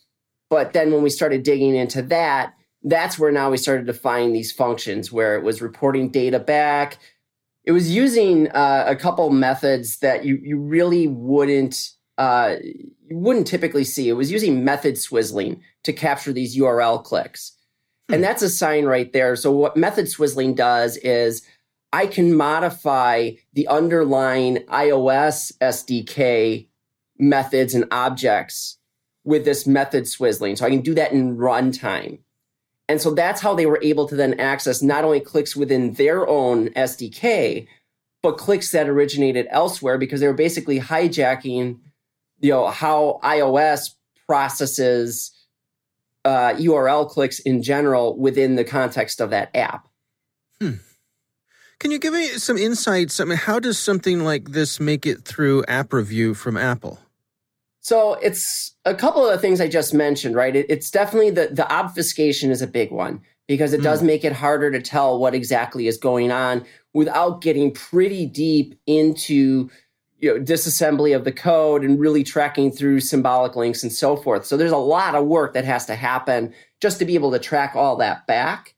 But 0.51 0.75
then 0.75 0.93
when 0.93 1.03
we 1.03 1.11
started 1.11 1.45
digging 1.45 1.75
into 1.75 2.03
that, 2.03 2.55
that's 2.83 3.19
where 3.19 3.33
now 3.33 3.51
we 3.51 3.57
started 3.57 3.87
to 3.87 3.95
find 3.95 4.35
these 4.35 4.53
functions 4.53 5.11
where 5.11 5.37
it 5.37 5.45
was 5.45 5.63
reporting 5.63 6.11
data 6.11 6.39
back. 6.39 6.99
It 7.65 7.73
was 7.73 7.95
using 7.95 8.51
uh, 8.51 8.85
a 8.87 8.97
couple 8.97 9.31
methods 9.31 9.99
that 10.01 10.25
you, 10.25 10.39
you 10.43 10.59
really 10.59 11.07
wouldn't 11.07 11.93
uh, 12.19 12.57
you 12.63 13.17
wouldn't 13.17 13.47
typically 13.47 13.85
see. 13.85 14.09
It 14.09 14.15
was 14.15 14.31
using 14.31 14.65
method 14.65 14.95
swizzling 14.95 15.61
to 15.85 15.93
capture 15.93 16.33
these 16.33 16.57
URL 16.57 17.03
clicks. 17.03 17.53
Hmm. 18.09 18.15
And 18.15 18.25
that's 18.25 18.43
a 18.43 18.51
sign 18.51 18.85
right 18.85 19.13
there. 19.13 19.37
So 19.37 19.51
what 19.51 19.77
method 19.77 20.07
swizzling 20.07 20.55
does 20.55 20.97
is 20.99 21.47
I 21.93 22.07
can 22.07 22.35
modify 22.35 23.33
the 23.53 23.69
underlying 23.69 24.59
iOS 24.69 25.53
SDK 25.59 26.67
methods 27.19 27.75
and 27.75 27.85
objects 27.91 28.79
with 29.25 29.45
this 29.45 29.67
method 29.67 30.05
swizzling. 30.05 30.59
So 30.59 30.67
I 30.67 30.71
can 30.71 30.81
do 30.81 30.95
that 30.95 31.13
in 31.13 31.37
runtime. 31.37 32.19
And 32.89 33.01
so 33.01 33.15
that's 33.15 33.41
how 33.41 33.55
they 33.55 33.67
were 33.67 33.79
able 33.83 34.09
to 34.09 34.17
then 34.17 34.39
access 34.41 34.83
not 34.83 35.05
only 35.05 35.21
clicks 35.21 35.55
within 35.55 35.95
their 35.95 36.27
own 36.27 36.69
SDK, 36.71 37.67
but 38.23 38.39
clicks 38.39 38.71
that 38.73 38.89
originated 38.89 39.47
elsewhere 39.51 39.99
because 39.99 40.21
they 40.21 40.27
were 40.27 40.33
basically 40.33 40.81
hijacking, 40.81 41.79
you 42.43 42.51
know, 42.51 42.69
how 42.69 43.21
iOS 43.23 43.95
processes 44.27 45.33
uh, 46.25 46.55
URL 46.55 47.09
clicks 47.09 47.39
in 47.41 47.63
general 47.63 48.17
within 48.19 48.57
the 48.57 48.65
context 48.65 49.21
of 49.21 49.31
that 49.31 49.55
app. 49.57 49.89
Hmm. 50.61 50.75
Can 51.79 51.91
you 51.91 51.99
give 51.99 52.13
me 52.13 52.29
some 52.29 52.57
insights? 52.57 53.19
I 53.19 53.25
mean, 53.25 53.39
how 53.39 53.59
does 53.59 53.79
something 53.79 54.23
like 54.23 54.51
this 54.51 54.79
make 54.79 55.05
it 55.05 55.25
through 55.25 55.65
app 55.65 55.93
review 55.93 56.35
from 56.35 56.57
Apple? 56.57 57.01
So 57.81 58.15
it's 58.15 58.77
a 58.85 58.95
couple 58.95 59.27
of 59.27 59.33
the 59.33 59.39
things 59.39 59.61
I 59.61 59.67
just 59.67 59.93
mentioned, 59.93 60.37
right? 60.37 60.55
It, 60.55 60.67
it's 60.69 60.91
definitely 60.93 61.31
the 61.31 61.49
the 61.51 61.71
obfuscation 61.73 62.53
is 62.53 62.63
a 62.63 62.69
big 62.69 62.93
one 62.93 63.21
because 63.49 63.73
it 63.73 63.81
mm. 63.81 63.85
does 63.85 64.05
make 64.05 64.25
it 64.25 64.33
harder 64.33 64.71
to 64.71 64.81
tell 64.81 65.19
what 65.19 65.35
exactly 65.35 65.89
is 65.89 65.97
going 65.97 66.31
on 66.31 66.65
without 66.95 67.43
getting 67.43 67.73
pretty 67.73 68.27
deep 68.27 68.79
into 68.87 69.69
you 70.23 70.33
know 70.33 70.43
disassembly 70.43 71.15
of 71.15 71.25
the 71.25 71.33
code 71.33 71.85
and 71.85 72.01
really 72.01 72.23
tracking 72.23 72.71
through 72.71 73.01
symbolic 73.01 73.55
links 73.57 73.83
and 73.83 73.93
so 73.93 74.17
forth. 74.17 74.47
So 74.47 74.57
there's 74.57 74.71
a 74.71 74.79
lot 74.79 75.15
of 75.15 75.27
work 75.27 75.53
that 75.53 75.67
has 75.67 75.85
to 75.87 75.95
happen 75.95 76.55
just 76.81 76.99
to 77.01 77.05
be 77.05 77.17
able 77.17 77.33
to 77.33 77.39
track 77.39 77.75
all 77.75 77.97
that 77.97 78.27
back. 78.27 78.75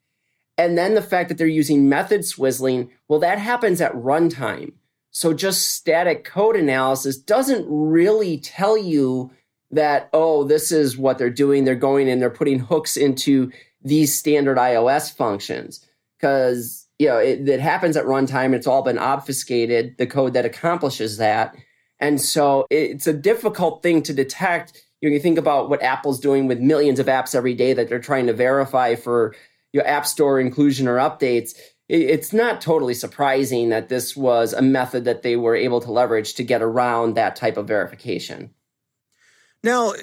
And 0.56 0.76
then 0.76 0.94
the 0.94 1.02
fact 1.02 1.28
that 1.28 1.38
they're 1.38 1.46
using 1.46 1.88
method 1.88 2.22
swizzling, 2.22 2.88
well, 3.08 3.20
that 3.20 3.38
happens 3.38 3.80
at 3.80 3.92
runtime. 3.92 4.72
So 5.10 5.32
just 5.32 5.70
static 5.70 6.24
code 6.24 6.56
analysis 6.56 7.16
doesn't 7.16 7.66
really 7.68 8.38
tell 8.38 8.76
you 8.76 9.30
that, 9.70 10.08
oh, 10.12 10.44
this 10.44 10.72
is 10.72 10.96
what 10.96 11.18
they're 11.18 11.30
doing. 11.30 11.64
They're 11.64 11.74
going 11.74 12.08
and 12.08 12.22
they're 12.22 12.30
putting 12.30 12.58
hooks 12.58 12.96
into 12.96 13.52
these 13.82 14.16
standard 14.16 14.56
iOS 14.56 15.14
functions. 15.14 15.84
Because, 16.16 16.83
you 17.04 17.10
know, 17.10 17.18
it, 17.18 17.46
it 17.46 17.60
happens 17.60 17.98
at 17.98 18.06
runtime. 18.06 18.54
It's 18.54 18.66
all 18.66 18.80
been 18.80 18.96
obfuscated, 18.96 19.98
the 19.98 20.06
code 20.06 20.32
that 20.32 20.46
accomplishes 20.46 21.18
that. 21.18 21.54
And 22.00 22.18
so 22.18 22.66
it's 22.70 23.06
a 23.06 23.12
difficult 23.12 23.82
thing 23.82 24.02
to 24.04 24.14
detect. 24.14 24.82
You, 25.02 25.10
know, 25.10 25.14
you 25.14 25.20
think 25.20 25.36
about 25.36 25.68
what 25.68 25.82
Apple's 25.82 26.18
doing 26.18 26.46
with 26.46 26.60
millions 26.60 26.98
of 26.98 27.04
apps 27.04 27.34
every 27.34 27.52
day 27.52 27.74
that 27.74 27.90
they're 27.90 27.98
trying 27.98 28.26
to 28.28 28.32
verify 28.32 28.94
for 28.94 29.34
your 29.74 29.86
App 29.86 30.06
Store 30.06 30.40
inclusion 30.40 30.88
or 30.88 30.96
updates, 30.96 31.52
it's 31.90 32.32
not 32.32 32.62
totally 32.62 32.94
surprising 32.94 33.68
that 33.68 33.90
this 33.90 34.16
was 34.16 34.54
a 34.54 34.62
method 34.62 35.04
that 35.04 35.20
they 35.20 35.36
were 35.36 35.54
able 35.54 35.82
to 35.82 35.92
leverage 35.92 36.32
to 36.34 36.42
get 36.42 36.62
around 36.62 37.16
that 37.16 37.36
type 37.36 37.58
of 37.58 37.68
verification. 37.68 38.48
Now, 39.64 39.94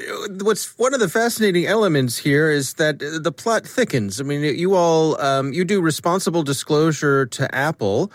what's 0.42 0.76
one 0.80 0.96
of 0.96 1.00
the 1.00 1.08
fascinating 1.08 1.68
elements 1.68 2.18
here 2.18 2.50
is 2.50 2.74
that 2.74 2.98
the 2.98 3.32
plot 3.32 3.64
thickens. 3.64 4.20
I 4.20 4.24
mean, 4.24 4.42
you 4.58 4.74
all 4.74 5.22
um, 5.22 5.54
you 5.54 5.64
do 5.64 5.82
responsible 5.82 6.42
disclosure 6.42 7.28
to 7.28 7.56
Apple, 7.56 8.12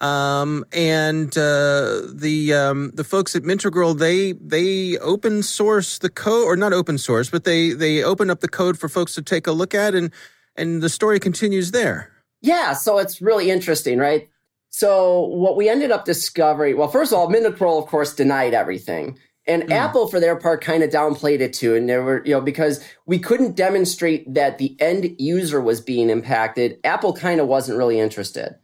um, 0.00 0.64
and 0.72 1.28
uh, 1.38 2.02
the 2.12 2.52
um, 2.52 2.90
the 2.94 3.04
folks 3.04 3.36
at 3.36 3.44
Mintegral 3.44 3.94
they 3.94 4.32
they 4.32 4.98
open 4.98 5.44
source 5.44 6.00
the 6.00 6.10
code, 6.10 6.44
or 6.44 6.56
not 6.56 6.72
open 6.72 6.98
source, 6.98 7.30
but 7.30 7.44
they 7.44 7.70
they 7.70 8.02
open 8.02 8.28
up 8.28 8.40
the 8.40 8.48
code 8.48 8.76
for 8.76 8.88
folks 8.88 9.14
to 9.14 9.22
take 9.22 9.46
a 9.46 9.52
look 9.52 9.76
at 9.76 9.94
and 9.94 10.12
and 10.56 10.82
the 10.82 10.88
story 10.88 11.20
continues 11.20 11.70
there. 11.70 12.10
Yeah, 12.40 12.72
so 12.72 12.98
it's 12.98 13.22
really 13.22 13.52
interesting, 13.52 13.98
right? 13.98 14.28
So 14.70 15.20
what 15.20 15.56
we 15.56 15.68
ended 15.68 15.92
up 15.92 16.04
discovering, 16.04 16.76
well, 16.76 16.88
first 16.88 17.12
of 17.12 17.18
all, 17.18 17.30
Mintegral, 17.30 17.78
of 17.78 17.86
course, 17.86 18.14
denied 18.14 18.52
everything. 18.52 19.16
And 19.48 19.62
mm. 19.64 19.72
Apple, 19.72 20.06
for 20.06 20.20
their 20.20 20.36
part, 20.36 20.60
kind 20.60 20.82
of 20.82 20.90
downplayed 20.90 21.40
it 21.40 21.54
too. 21.54 21.74
And 21.74 21.88
they 21.88 21.96
were, 21.96 22.22
you 22.24 22.32
know, 22.32 22.40
because 22.40 22.84
we 23.06 23.18
couldn't 23.18 23.56
demonstrate 23.56 24.32
that 24.32 24.58
the 24.58 24.76
end 24.78 25.16
user 25.18 25.60
was 25.60 25.80
being 25.80 26.10
impacted, 26.10 26.78
Apple 26.84 27.14
kind 27.14 27.40
of 27.40 27.48
wasn't 27.48 27.78
really 27.78 27.98
interested. 27.98 28.54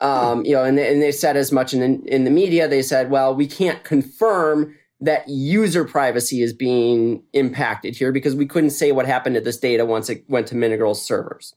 Um, 0.00 0.42
mm. 0.42 0.46
You 0.46 0.52
know, 0.52 0.64
and 0.64 0.76
they, 0.76 0.92
and 0.92 1.00
they 1.00 1.12
said 1.12 1.36
as 1.36 1.50
much 1.50 1.72
in 1.72 1.80
the, 1.80 2.14
in 2.14 2.24
the 2.24 2.30
media, 2.30 2.68
they 2.68 2.82
said, 2.82 3.10
well, 3.10 3.34
we 3.34 3.46
can't 3.46 3.82
confirm 3.84 4.74
that 5.00 5.28
user 5.28 5.84
privacy 5.84 6.42
is 6.42 6.52
being 6.52 7.22
impacted 7.32 7.96
here 7.96 8.12
because 8.12 8.34
we 8.34 8.46
couldn't 8.46 8.70
say 8.70 8.92
what 8.92 9.06
happened 9.06 9.34
to 9.34 9.40
this 9.40 9.58
data 9.58 9.84
once 9.84 10.08
it 10.08 10.24
went 10.28 10.46
to 10.48 10.54
Mintegral's 10.54 11.04
servers. 11.04 11.54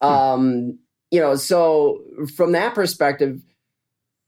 Hmm. 0.00 0.08
Um, 0.08 0.78
you 1.10 1.20
know, 1.20 1.34
so 1.34 2.00
from 2.36 2.52
that 2.52 2.74
perspective, 2.74 3.40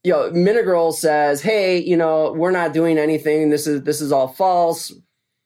you 0.04 0.12
know, 0.12 0.30
Mintegral 0.30 0.92
says, 0.92 1.40
"Hey, 1.40 1.78
you 1.78 1.96
know, 1.96 2.32
we're 2.32 2.50
not 2.50 2.72
doing 2.74 2.98
anything. 2.98 3.50
This 3.50 3.66
is 3.66 3.82
this 3.82 4.00
is 4.00 4.12
all 4.12 4.28
false." 4.28 4.92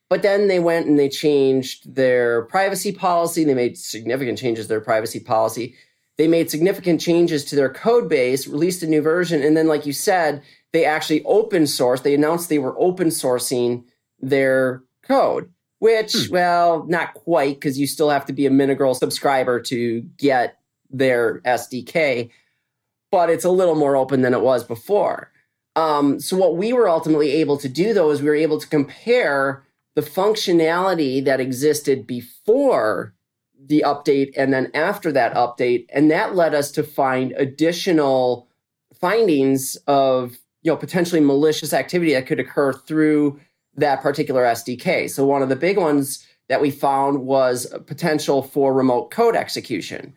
But 0.09 0.21
then 0.23 0.47
they 0.47 0.59
went 0.59 0.87
and 0.87 0.97
they 0.97 1.07
changed 1.07 1.95
their 1.95 2.43
privacy 2.45 2.91
policy. 2.91 3.45
They 3.45 3.53
made 3.53 3.77
significant 3.77 4.39
changes 4.39 4.65
to 4.65 4.69
their 4.69 4.81
privacy 4.81 5.19
policy. 5.19 5.75
They 6.17 6.27
made 6.27 6.49
significant 6.49 6.99
changes 6.99 7.45
to 7.45 7.55
their 7.55 7.71
code 7.71 8.09
base, 8.09 8.47
released 8.47 8.83
a 8.83 8.87
new 8.87 9.01
version, 9.01 9.41
and 9.41 9.55
then, 9.55 9.67
like 9.67 9.85
you 9.85 9.93
said, 9.93 10.41
they 10.73 10.83
actually 10.83 11.23
open 11.23 11.65
source. 11.65 12.01
They 12.01 12.13
announced 12.13 12.49
they 12.49 12.59
were 12.59 12.77
open 12.77 13.07
sourcing 13.07 13.85
their 14.19 14.83
code, 15.03 15.49
which, 15.77 16.13
hmm. 16.13 16.33
well, 16.33 16.85
not 16.87 17.13
quite, 17.13 17.55
because 17.55 17.79
you 17.79 17.87
still 17.87 18.09
have 18.09 18.25
to 18.25 18.33
be 18.33 18.45
a 18.45 18.49
Mintegral 18.49 18.95
subscriber 18.95 19.61
to 19.61 20.01
get 20.17 20.57
their 20.89 21.39
SDK, 21.41 22.31
but 23.11 23.29
it's 23.29 23.45
a 23.45 23.49
little 23.49 23.75
more 23.75 23.95
open 23.95 24.21
than 24.21 24.33
it 24.33 24.41
was 24.41 24.63
before. 24.63 25.31
Um, 25.75 26.19
so 26.19 26.37
what 26.37 26.57
we 26.57 26.73
were 26.73 26.89
ultimately 26.89 27.31
able 27.31 27.57
to 27.57 27.69
do, 27.69 27.93
though, 27.93 28.11
is 28.11 28.21
we 28.21 28.29
were 28.29 28.35
able 28.35 28.59
to 28.59 28.67
compare 28.67 29.63
the 29.95 30.01
functionality 30.01 31.23
that 31.23 31.39
existed 31.39 32.05
before 32.05 33.13
the 33.65 33.83
update 33.85 34.31
and 34.37 34.53
then 34.53 34.71
after 34.73 35.11
that 35.11 35.33
update, 35.33 35.85
and 35.93 36.09
that 36.09 36.35
led 36.35 36.53
us 36.53 36.71
to 36.71 36.83
find 36.83 37.33
additional 37.33 38.47
findings 38.99 39.75
of 39.87 40.37
you 40.61 40.71
know 40.71 40.77
potentially 40.77 41.21
malicious 41.21 41.73
activity 41.73 42.13
that 42.13 42.27
could 42.27 42.39
occur 42.39 42.73
through 42.73 43.39
that 43.75 44.01
particular 44.01 44.43
SDK. 44.43 45.09
So 45.09 45.25
one 45.25 45.41
of 45.41 45.49
the 45.49 45.55
big 45.55 45.77
ones 45.77 46.25
that 46.47 46.61
we 46.61 46.71
found 46.71 47.21
was 47.21 47.67
potential 47.85 48.41
for 48.41 48.73
remote 48.73 49.11
code 49.11 49.35
execution 49.35 50.13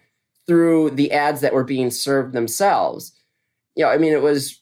through 0.47 0.91
the 0.91 1.13
ads 1.13 1.41
that 1.41 1.55
were 1.55 1.65
being 1.65 1.91
served 1.91 2.33
themselves. 2.33 3.13
You 3.77 3.85
know, 3.85 3.91
I 3.91 3.99
mean, 3.99 4.13
it 4.13 4.23
was 4.23 4.61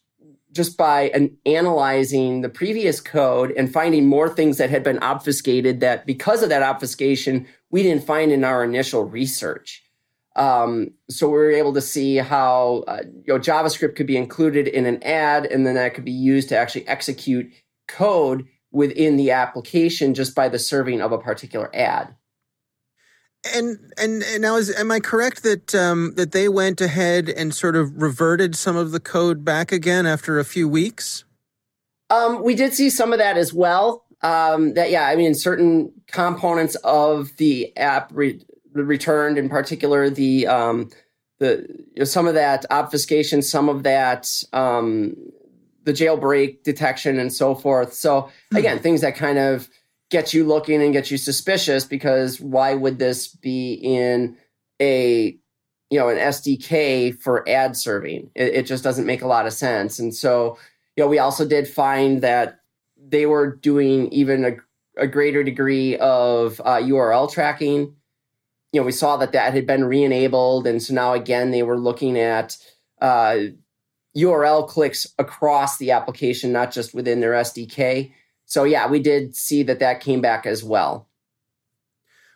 just 0.53 0.77
by 0.77 1.11
an 1.11 1.37
analyzing 1.47 2.41
the 2.41 2.49
previous 2.49 3.01
code 3.01 3.53
and 3.53 3.73
finding 3.73 4.07
more 4.07 4.29
things 4.29 4.59
that 4.59 4.71
had 4.71 4.83
been 4.83 4.99
obfuscated 4.99 5.81
that 5.81 6.07
because 6.07 6.43
of 6.43 6.49
that 6.49 6.63
obfuscation 6.63 7.47
we 7.71 7.83
didn't 7.83 8.05
find 8.05 8.33
in 8.33 8.45
our 8.45 8.65
initial 8.65 9.05
research. 9.05 9.83
Um, 10.37 10.93
so 11.09 11.29
we 11.29 11.39
were 11.39 11.51
able 11.51 11.73
to 11.75 11.81
see 11.81 12.17
how 12.17 12.85
uh, 12.89 13.03
you 13.05 13.35
know 13.35 13.39
JavaScript 13.39 13.97
could 13.97 14.07
be 14.07 14.17
included 14.17 14.69
in 14.69 14.87
an 14.87 15.03
ad, 15.03 15.47
and 15.47 15.67
then 15.67 15.75
that 15.75 15.95
could 15.95 16.05
be 16.05 16.13
used 16.13 16.49
to 16.51 16.57
actually 16.57 16.87
execute 16.89 17.53
code 17.89 18.47
within 18.73 19.17
the 19.17 19.33
application 19.33 20.15
just 20.15 20.35
by 20.35 20.49
the 20.49 20.59
serving 20.59 21.01
of 21.01 21.13
a 21.13 21.19
particular 21.19 21.71
ad. 21.75 22.15
And 23.55 23.93
and, 23.97 24.23
and 24.23 24.43
now 24.43 24.57
is 24.57 24.75
am 24.77 24.91
I 24.91 25.01
correct 25.01 25.43
that 25.45 25.75
um, 25.75 26.13
that 26.17 26.33
they 26.33 26.49
went 26.49 26.81
ahead 26.81 27.29
and 27.29 27.55
sort 27.55 27.75
of 27.75 28.03
reverted 28.03 28.55
some 28.55 28.77
of 28.77 28.91
the 28.93 29.01
code 29.01 29.45
back 29.45 29.73
again 29.73 30.05
after 30.05 30.39
a 30.39 30.45
few 30.45 30.69
weeks? 30.69 31.25
Um, 32.11 32.43
we 32.43 32.55
did 32.55 32.75
see 32.75 32.91
some 32.91 33.13
of 33.13 33.19
that 33.19 33.39
as 33.39 33.55
well. 33.55 34.05
Um, 34.23 34.75
that 34.75 34.91
yeah, 34.91 35.07
I 35.07 35.17
mean, 35.17 35.35
certain 35.35 35.93
components 36.09 36.75
of 36.85 37.35
the 37.39 37.75
app 37.79 38.11
re- 38.13 38.45
returned, 38.75 39.39
in 39.39 39.49
particular 39.49 40.11
the 40.11 40.47
um, 40.47 40.91
the 41.39 41.67
you 41.95 42.01
know, 42.01 42.05
some 42.05 42.27
of 42.27 42.35
that 42.35 42.67
obfuscation, 42.71 43.41
some 43.41 43.69
of 43.69 43.85
that 43.85 44.29
um, 44.53 45.17
the 45.85 45.93
jailbreak 45.93 46.63
detection, 46.63 47.19
and 47.19 47.33
so 47.33 47.55
forth. 47.55 47.95
So 47.95 48.31
again, 48.55 48.77
mm-hmm. 48.77 48.83
things 48.83 49.01
that 49.01 49.17
kind 49.17 49.39
of 49.39 49.71
get 50.11 50.35
you 50.35 50.45
looking 50.45 50.83
and 50.83 50.93
get 50.93 51.11
you 51.11 51.17
suspicious 51.17 51.85
because 51.85 52.41
why 52.41 52.75
would 52.75 52.99
this 52.99 53.29
be 53.29 53.75
in 53.75 54.37
a 54.81 55.37
you 55.89 55.99
know 55.99 56.09
an 56.09 56.19
SDK 56.19 57.19
for 57.19 57.49
ad 57.49 57.77
serving? 57.77 58.31
It, 58.35 58.55
it 58.55 58.67
just 58.67 58.85
doesn't 58.85 59.07
make 59.07 59.23
a 59.23 59.29
lot 59.29 59.47
of 59.47 59.53
sense. 59.53 59.99
And 59.99 60.15
so 60.15 60.59
you 60.97 61.05
know 61.05 61.09
we 61.09 61.19
also 61.19 61.47
did 61.47 61.69
find 61.69 62.23
that 62.23 62.61
they 62.97 63.27
were 63.27 63.57
doing 63.57 64.09
even 64.13 64.45
a, 64.45 64.57
a 64.97 65.07
greater 65.07 65.43
degree 65.43 65.97
of 65.97 66.61
uh, 66.61 66.77
URL 66.77 67.33
tracking. 67.33 67.95
You 68.73 68.81
know, 68.81 68.87
we 68.87 68.93
saw 68.93 69.17
that 69.17 69.33
that 69.33 69.53
had 69.53 69.67
been 69.67 69.85
re-enabled, 69.85 70.67
and 70.67 70.83
so 70.83 70.95
now 70.95 71.13
again 71.13 71.51
they 71.51 71.63
were 71.63 71.79
looking 71.79 72.19
at 72.19 72.57
uh, 73.01 73.39
URL 74.17 74.69
clicks 74.69 75.07
across 75.19 75.79
the 75.79 75.93
application, 75.93 76.53
not 76.53 76.73
just 76.73 76.95
within 76.95 77.21
their 77.21 77.33
SDK. 77.33 78.13
So 78.51 78.65
yeah, 78.65 78.89
we 78.89 78.99
did 78.99 79.37
see 79.37 79.63
that 79.63 79.79
that 79.79 80.01
came 80.01 80.21
back 80.21 80.45
as 80.45 80.65
well. 80.65 81.09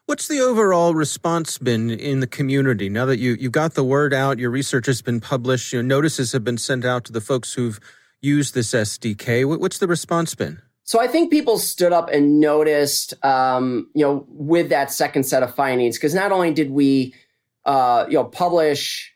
What's 0.06 0.28
the 0.28 0.38
overall 0.38 0.94
response 0.94 1.58
been 1.58 1.90
in 1.90 2.20
the 2.20 2.28
community 2.28 2.88
now 2.88 3.04
that 3.06 3.18
you 3.18 3.32
you've 3.32 3.50
got 3.50 3.74
the 3.74 3.82
word 3.82 4.14
out? 4.14 4.38
Your 4.38 4.50
research 4.50 4.86
has 4.86 5.02
been 5.02 5.20
published. 5.20 5.72
Your 5.72 5.82
notices 5.82 6.30
have 6.30 6.44
been 6.44 6.56
sent 6.56 6.84
out 6.84 7.04
to 7.06 7.12
the 7.12 7.20
folks 7.20 7.54
who've 7.54 7.80
used 8.20 8.54
this 8.54 8.70
SDK. 8.70 9.58
What's 9.58 9.78
the 9.78 9.88
response 9.88 10.36
been? 10.36 10.62
So 10.84 11.00
I 11.00 11.08
think 11.08 11.32
people 11.32 11.58
stood 11.58 11.92
up 11.92 12.10
and 12.10 12.38
noticed, 12.38 13.14
um, 13.24 13.90
you 13.94 14.04
know, 14.04 14.24
with 14.28 14.68
that 14.68 14.92
second 14.92 15.24
set 15.24 15.42
of 15.42 15.52
findings, 15.54 15.96
because 15.96 16.14
not 16.14 16.30
only 16.30 16.52
did 16.52 16.70
we, 16.70 17.14
uh, 17.64 18.04
you 18.06 18.14
know, 18.14 18.24
publish 18.24 19.12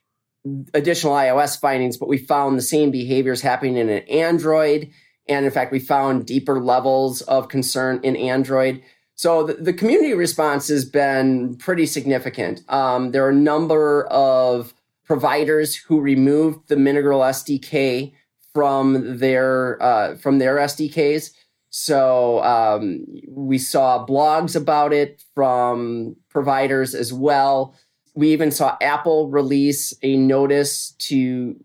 additional 0.74 1.12
iOS 1.12 1.60
findings, 1.60 1.96
but 1.96 2.08
we 2.08 2.18
found 2.18 2.58
the 2.58 2.62
same 2.62 2.90
behaviors 2.90 3.40
happening 3.40 3.76
in 3.76 3.88
an 3.88 4.02
Android 4.08 4.90
and 5.28 5.44
in 5.44 5.50
fact, 5.50 5.72
we 5.72 5.78
found 5.78 6.26
deeper 6.26 6.60
levels 6.60 7.22
of 7.22 7.48
concern 7.48 8.00
in 8.02 8.16
Android. 8.16 8.82
So 9.14 9.44
the, 9.44 9.54
the 9.54 9.72
community 9.72 10.14
response 10.14 10.68
has 10.68 10.84
been 10.84 11.56
pretty 11.56 11.86
significant. 11.86 12.62
Um, 12.68 13.10
there 13.10 13.24
are 13.26 13.30
a 13.30 13.34
number 13.34 14.06
of 14.06 14.74
providers 15.04 15.74
who 15.74 16.00
removed 16.00 16.68
the 16.68 16.76
Mintegral 16.76 17.20
SDK 17.20 18.12
from 18.54 19.18
their 19.18 19.82
uh, 19.82 20.16
from 20.16 20.38
their 20.38 20.56
SDKs. 20.56 21.30
So 21.70 22.42
um, 22.42 23.04
we 23.28 23.58
saw 23.58 24.06
blogs 24.06 24.56
about 24.56 24.92
it 24.92 25.24
from 25.34 26.16
providers 26.30 26.94
as 26.94 27.12
well. 27.12 27.74
We 28.14 28.32
even 28.32 28.50
saw 28.50 28.76
Apple 28.80 29.28
release 29.28 29.94
a 30.02 30.16
notice 30.16 30.92
to 30.98 31.56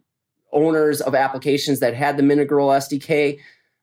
owners 0.53 1.01
of 1.01 1.15
applications 1.15 1.79
that 1.79 1.93
had 1.93 2.17
the 2.17 2.23
Mintegral 2.23 2.69
SDK 2.69 3.39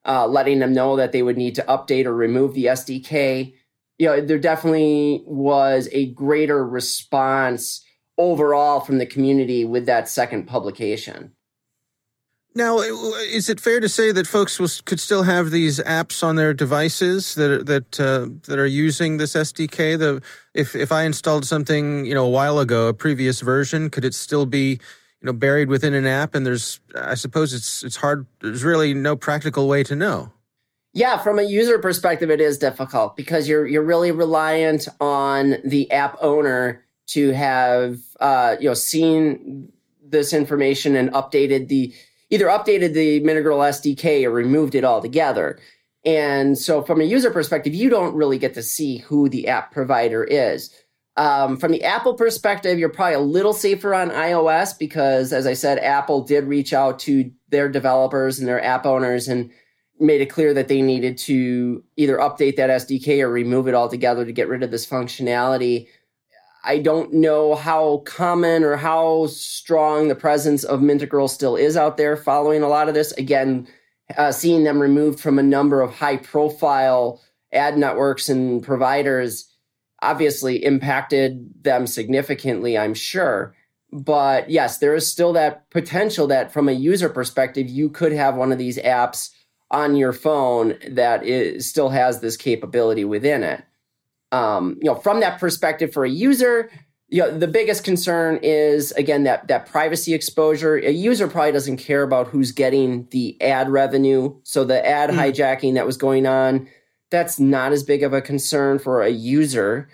uh, 0.07 0.27
letting 0.27 0.61
them 0.61 0.73
know 0.73 0.97
that 0.97 1.13
they 1.13 1.23
would 1.23 1.37
need 1.37 1.55
to 1.57 1.63
update 1.63 2.07
or 2.07 2.15
remove 2.15 2.55
the 2.55 2.67
SDK. 2.67 3.53
You 3.99 4.07
know, 4.07 4.21
there 4.21 4.39
definitely 4.39 5.23
was 5.27 5.89
a 5.93 6.07
greater 6.13 6.67
response 6.67 7.85
overall 8.17 8.81
from 8.81 8.99
the 8.99 9.07
community 9.07 9.65
with 9.65 9.87
that 9.87 10.09
second 10.09 10.47
publication. 10.47 11.33
Now, 12.53 12.81
is 12.81 13.49
it 13.49 13.61
fair 13.61 13.79
to 13.79 13.89
say 13.89 14.11
that 14.11 14.27
folks 14.27 14.81
could 14.81 14.99
still 14.99 15.23
have 15.23 15.53
these 15.53 15.79
apps 15.81 16.25
on 16.25 16.35
their 16.35 16.53
devices 16.53 17.37
that 17.37 17.67
that 17.67 18.01
uh, 18.01 18.29
that 18.49 18.59
are 18.59 18.67
using 18.67 19.19
this 19.19 19.35
SDK? 19.35 19.97
The 19.97 20.21
if 20.53 20.75
if 20.75 20.91
I 20.91 21.05
installed 21.05 21.47
something, 21.47 22.05
you 22.05 22.15
know, 22.15 22.27
a 22.27 22.31
while 22.31 22.59
ago, 22.59 22.89
a 22.89 22.95
previous 22.95 23.41
version, 23.41 23.89
could 23.89 24.05
it 24.05 24.15
still 24.15 24.47
be 24.47 24.81
you 25.21 25.27
know 25.27 25.33
buried 25.33 25.69
within 25.69 25.95
an 25.95 26.07
app 26.07 26.35
and 26.35 26.47
there's 26.47 26.81
i 26.97 27.15
suppose 27.15 27.53
it's 27.53 27.83
it's 27.83 27.97
hard 27.97 28.27
there's 28.41 28.65
really 28.65 28.95
no 28.95 29.17
practical 29.17 29.69
way 29.69 29.83
to 29.83 29.95
know 29.95 30.33
yeah 30.93 31.19
from 31.19 31.39
a 31.39 31.43
user 31.43 31.79
perspective 31.79 32.31
it 32.31 32.41
is 32.41 32.59
difficult 32.59 33.17
because 33.17 33.49
you're 33.49 33.67
you're 33.67 33.83
really 33.83 34.11
reliant 34.11 34.89
on 35.01 35.57
the 35.65 35.91
app 35.91 36.17
owner 36.21 36.85
to 37.07 37.33
have 37.33 37.99
uh, 38.21 38.57
you 38.61 38.69
know 38.69 38.75
seen 38.75 39.71
this 40.03 40.33
information 40.33 40.97
and 40.97 41.11
updated 41.13 41.69
the 41.69 41.93
either 42.31 42.47
updated 42.47 42.95
the 42.95 43.21
Mintegral 43.21 43.59
SDK 43.59 44.25
or 44.25 44.31
removed 44.31 44.75
it 44.75 44.85
altogether. 44.85 45.59
And 46.05 46.57
so 46.57 46.83
from 46.83 47.01
a 47.01 47.05
user 47.05 47.31
perspective, 47.31 47.75
you 47.75 47.91
don't 47.91 48.15
really 48.15 48.39
get 48.39 48.55
to 48.55 48.63
see 48.63 48.99
who 48.99 49.29
the 49.29 49.49
app 49.49 49.73
provider 49.73 50.25
is. 50.25 50.71
Um, 51.21 51.59
from 51.59 51.71
the 51.71 51.85
Apple 51.85 52.15
perspective, 52.15 52.79
you're 52.79 52.89
probably 52.89 53.17
a 53.17 53.21
little 53.21 53.53
safer 53.53 53.95
on 53.95 54.09
iOS 54.09 54.79
because, 54.79 55.35
as 55.35 55.47
I 55.47 55.53
said, 55.53 55.79
Apple 55.79 56.23
did 56.23 56.45
reach 56.45 56.73
out 56.73 56.99
to 57.01 57.31
their 57.51 57.69
developers 57.69 58.39
and 58.39 58.49
their 58.49 58.65
app 58.65 58.87
owners 58.87 59.29
and 59.29 59.51
made 59.99 60.23
it 60.23 60.31
clear 60.31 60.55
that 60.55 60.69
they 60.69 60.81
needed 60.81 61.19
to 61.19 61.85
either 61.99 62.17
update 62.17 62.57
that 62.57 62.71
SDK 62.71 63.21
or 63.23 63.29
remove 63.29 63.69
it 63.69 63.75
altogether 63.75 64.25
to 64.25 64.33
get 64.33 64.49
rid 64.49 64.63
of 64.63 64.71
this 64.71 64.87
functionality. 64.87 65.89
I 66.65 66.79
don't 66.79 67.13
know 67.13 67.55
how 67.55 67.99
common 68.07 68.65
or 68.65 68.77
how 68.77 69.27
strong 69.27 70.09
the 70.09 70.15
presence 70.15 70.65
of 70.65 70.81
Mintegral 70.81 71.29
still 71.29 71.55
is 71.55 71.77
out 71.77 71.99
there 71.99 72.17
following 72.17 72.63
a 72.63 72.69
lot 72.69 72.89
of 72.89 72.95
this. 72.95 73.13
Again, 73.13 73.69
uh, 74.17 74.33
seeing 74.33 74.65
them 74.65 74.81
removed 74.81 75.21
from 75.21 75.39
a 75.39 75.43
number 75.43 75.83
of 75.83 75.93
high 75.93 76.17
profile 76.17 77.21
ad 77.53 77.77
networks 77.77 78.31
and 78.31 78.63
providers 78.63 79.50
obviously 80.03 80.65
impacted 80.65 81.63
them 81.63 81.87
significantly, 81.87 82.79
I'm 82.79 82.95
sure. 82.95 83.55
But 83.93 84.51
yes, 84.51 84.79
there 84.79 84.95
is 84.95 85.11
still 85.11 85.33
that 85.33 85.69
potential 85.71 86.27
that 86.29 86.53
from 86.53 86.69
a 86.69 86.73
user 86.73 87.09
perspective, 87.09 87.69
you 87.69 87.91
could 87.91 88.13
have 88.13 88.37
one 88.37 88.53
of 88.53 88.59
these 88.59 88.79
apps 88.79 89.31
on 89.71 89.97
your 89.97 90.13
phone 90.13 90.77
that 90.89 91.25
is, 91.25 91.69
still 91.69 91.91
has 91.91 92.21
this 92.21 92.37
capability 92.37 93.05
within 93.05 93.43
it. 93.43 93.65
Um, 94.33 94.79
you 94.81 94.91
know, 94.91 94.95
from 94.95 95.21
that 95.21 95.41
perspective, 95.41 95.93
for 95.93 96.05
a 96.05 96.11
user, 96.11 96.71
you 97.09 97.21
know, 97.23 97.37
the 97.37 97.49
biggest 97.49 97.83
concern 97.83 98.39
is 98.43 98.93
again 98.93 99.25
that 99.25 99.49
that 99.49 99.67
privacy 99.67 100.15
exposure. 100.15 100.77
A 100.77 100.93
user 100.93 101.27
probably 101.27 101.51
doesn't 101.51 101.79
care 101.79 102.03
about 102.03 102.29
who's 102.29 102.53
getting 102.53 103.09
the 103.11 103.41
ad 103.43 103.69
revenue. 103.69 104.37
So 104.45 104.65
the 104.65 104.87
ad 104.87 105.11
mm. 105.11 105.17
hijacking 105.17 105.75
that 105.75 105.87
was 105.87 105.97
going 105.97 106.27
on 106.27 106.69
that's 107.11 107.39
not 107.41 107.73
as 107.73 107.83
big 107.83 108.03
of 108.03 108.13
a 108.13 108.23
concern 108.23 108.79
for 108.79 109.03
a 109.03 109.11
user 109.11 109.89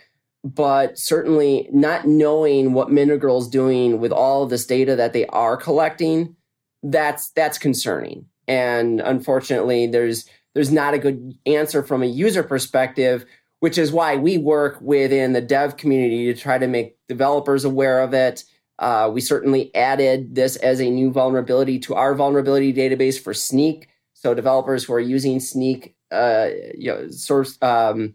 but 0.55 0.97
certainly 0.97 1.69
not 1.73 2.07
knowing 2.07 2.73
what 2.73 2.89
Mintegral 2.89 3.41
is 3.41 3.49
doing 3.49 3.99
with 3.99 4.13
all 4.13 4.45
of 4.45 4.51
this 4.51 4.65
data 4.65 4.95
that 4.95 5.13
they 5.13 5.27
are 5.27 5.57
collecting, 5.57 6.37
that's 6.85 7.31
that's 7.31 7.59
concerning. 7.59 8.27
And 8.47 9.01
unfortunately, 9.01 9.89
there's 9.89 10.29
there's 10.55 10.71
not 10.71 10.95
a 10.95 10.99
good 10.99 11.37
answer 11.47 11.83
from 11.83 12.03
a 12.03 12.07
user 12.07 12.45
perspective, 12.45 13.27
which 13.59 13.77
is 13.77 13.91
why 13.91 14.17
we 14.17 14.39
work 14.39 14.79
within 14.81 15.33
the 15.33 15.41
dev 15.41 15.77
community 15.77 16.33
to 16.33 16.41
try 16.41 16.59
to 16.59 16.69
make 16.69 16.97
developers 17.09 17.65
aware 17.65 18.01
of 18.01 18.15
it. 18.15 18.45
Uh, 18.79 19.11
we 19.13 19.21
certainly 19.21 19.75
added 19.75 20.35
this 20.35 20.55
as 20.57 20.81
a 20.81 20.91
new 20.91 21.11
vulnerability 21.11 21.79
to 21.81 21.95
our 21.95 22.15
vulnerability 22.15 22.73
database 22.73 23.21
for 23.21 23.33
Snyk. 23.33 23.87
So 24.15 24.33
developers 24.33 24.85
who 24.85 24.93
are 24.93 25.01
using 25.01 25.39
Snyk 25.39 25.93
uh, 26.17 26.51
you 26.77 26.93
know, 26.93 27.09
source 27.11 27.59
um, 27.63 28.15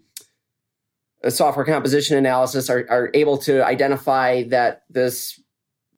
software 1.29 1.65
composition 1.65 2.17
analysis 2.17 2.69
are, 2.69 2.85
are 2.89 3.11
able 3.13 3.37
to 3.37 3.63
identify 3.65 4.43
that 4.43 4.83
this 4.89 5.39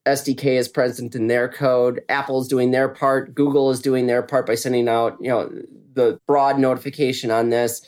SDK 0.05 0.57
is 0.57 0.67
present 0.67 1.15
in 1.15 1.27
their 1.27 1.47
code. 1.47 2.01
Apple 2.09 2.41
is 2.41 2.47
doing 2.47 2.71
their 2.71 2.89
part. 2.89 3.33
Google 3.33 3.71
is 3.71 3.79
doing 3.79 4.07
their 4.07 4.21
part 4.21 4.45
by 4.45 4.55
sending 4.55 4.89
out, 4.89 5.17
you 5.21 5.29
know, 5.29 5.49
the 5.93 6.19
broad 6.27 6.59
notification 6.59 7.31
on 7.31 7.49
this. 7.49 7.85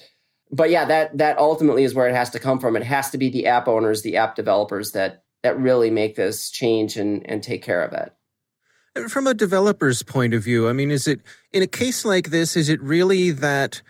But 0.51 0.69
yeah, 0.69 0.85
that 0.85 1.17
that 1.17 1.37
ultimately 1.37 1.83
is 1.83 1.93
where 1.93 2.07
it 2.07 2.15
has 2.15 2.29
to 2.31 2.39
come 2.39 2.59
from. 2.59 2.75
It 2.75 2.83
has 2.83 3.09
to 3.09 3.17
be 3.17 3.29
the 3.29 3.47
app 3.47 3.67
owners, 3.67 4.03
the 4.03 4.17
app 4.17 4.35
developers 4.35 4.91
that 4.91 5.23
that 5.43 5.59
really 5.59 5.89
make 5.89 6.15
this 6.15 6.49
change 6.49 6.95
and 6.95 7.27
and 7.29 7.43
take 7.43 7.63
care 7.63 7.83
of 7.83 7.91
it. 7.93 8.13
From 9.09 9.27
a 9.27 9.33
developer's 9.33 10.03
point 10.03 10.33
of 10.33 10.43
view, 10.43 10.69
I 10.69 10.73
mean, 10.73 10.91
is 10.91 11.07
it 11.07 11.19
in 11.51 11.61
a 11.61 11.67
case 11.67 12.05
like 12.05 12.29
this, 12.29 12.55
is 12.55 12.69
it 12.69 12.81
really 12.81 13.31
that 13.31 13.81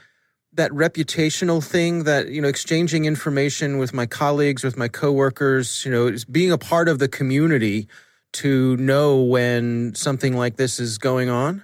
that 0.56 0.72
reputational 0.72 1.64
thing 1.64 2.04
that 2.04 2.30
you 2.30 2.42
know 2.42 2.48
exchanging 2.48 3.06
information 3.06 3.78
with 3.78 3.94
my 3.94 4.06
colleagues 4.06 4.64
with 4.64 4.78
my 4.78 4.88
coworkers 4.88 5.86
you 5.86 5.92
know 5.92 6.16
being 6.32 6.52
a 6.52 6.58
part 6.58 6.88
of 6.88 7.00
the 7.00 7.08
community 7.08 7.88
to 8.34 8.76
know 8.78 9.22
when 9.22 9.96
something 9.96 10.36
like 10.36 10.58
this 10.58 10.80
is 10.80 10.98
going 10.98 11.30
on? 11.30 11.64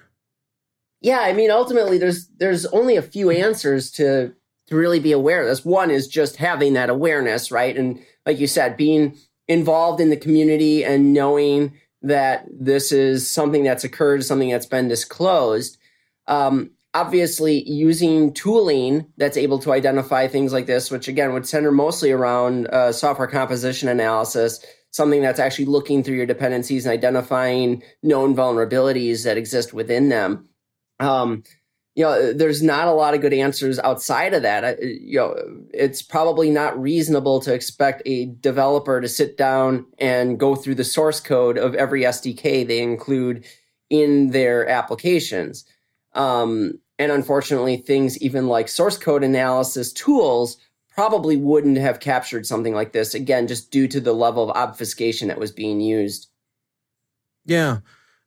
Yeah 1.02 1.20
i 1.22 1.34
mean 1.34 1.52
ultimately 1.52 1.98
there's 1.98 2.28
there's 2.38 2.66
only 2.68 2.96
a 2.96 3.02
few 3.02 3.30
answers 3.30 3.92
to 3.92 4.34
to 4.68 4.76
really 4.78 5.02
be 5.02 5.12
aware 5.12 5.42
of 5.42 5.48
this. 5.48 5.66
One 5.66 5.92
is 5.92 6.08
just 6.08 6.38
having 6.38 6.74
that 6.74 6.90
awareness 6.90 7.52
right? 7.52 7.76
And 7.76 8.04
like 8.26 8.40
you 8.40 8.48
said 8.48 8.78
being 8.78 9.18
involved 9.48 10.00
in 10.00 10.10
the 10.10 10.18
community 10.18 10.86
and 10.86 11.14
knowing 11.14 11.74
that 12.04 12.46
this 12.52 12.92
is 12.92 13.30
something 13.30 13.64
that's 13.64 13.84
occurred 13.84 14.24
something 14.24 14.50
that's 14.50 14.66
been 14.66 14.88
disclosed 14.88 15.78
um, 16.28 16.72
obviously 16.94 17.68
using 17.70 18.34
tooling 18.34 19.06
that's 19.18 19.38
able 19.38 19.60
to 19.60 19.72
identify 19.72 20.28
things 20.28 20.52
like 20.52 20.66
this, 20.66 20.92
which 20.92 21.08
again 21.08 21.34
would 21.34 21.48
center 21.48 21.72
mostly 21.72 22.12
around 22.12 22.68
uh, 22.68 22.92
software 22.92 23.28
composition 23.28 23.88
analysis, 23.88 24.64
something 24.92 25.22
that's 25.22 25.40
actually 25.40 25.66
looking 25.66 26.04
through 26.04 26.16
your 26.16 26.26
dependencies 26.26 26.86
and 26.86 26.94
identifying 26.94 27.82
known 28.04 28.36
vulnerabilities 28.36 29.24
that 29.24 29.38
exist 29.38 29.74
within 29.74 30.10
them. 30.10 30.50
Um, 31.00 31.44
you 31.96 32.06
know, 32.06 32.32
there's 32.32 32.64
not 32.64 32.88
a 32.88 32.94
lot 32.94 33.14
of 33.14 33.22
good 33.22 33.34
answers 33.34 33.78
outside 33.80 34.34
of 34.34 34.44
that. 34.44 34.82
You 34.82 35.20
know, 35.20 35.36
it's 35.74 36.02
probably 36.02 36.50
not 36.50 36.80
reasonable 36.82 37.42
to 37.42 37.54
expect 37.54 38.02
a 38.06 38.26
developer 38.26 39.02
to 39.02 39.10
sit 39.10 39.38
down 39.38 39.86
and 39.98 40.40
go 40.40 40.56
through 40.56 40.76
the 40.76 40.86
source 40.86 41.20
code 41.20 41.58
of 41.58 41.76
every 41.76 42.04
SDK 42.04 42.66
they 42.66 42.82
include 42.82 43.46
in 43.90 44.32
their 44.32 44.68
applications. 44.70 45.66
Um, 46.14 46.80
and 47.00 47.12
unfortunately, 47.12 47.78
things 47.78 48.22
even 48.22 48.48
like 48.48 48.68
source 48.68 48.98
code 48.98 49.24
analysis 49.24 49.92
tools 49.92 50.58
probably 50.94 51.38
wouldn't 51.38 51.78
have 51.78 52.00
captured 52.00 52.46
something 52.46 52.74
like 52.74 52.92
this, 52.92 53.14
again, 53.14 53.48
just 53.48 53.72
due 53.72 53.88
to 53.88 54.00
the 54.00 54.14
level 54.14 54.50
of 54.50 54.56
obfuscation 54.56 55.30
that 55.30 55.40
was 55.40 55.52
being 55.52 55.80
used. 55.80 56.28
Yeah. 57.46 57.80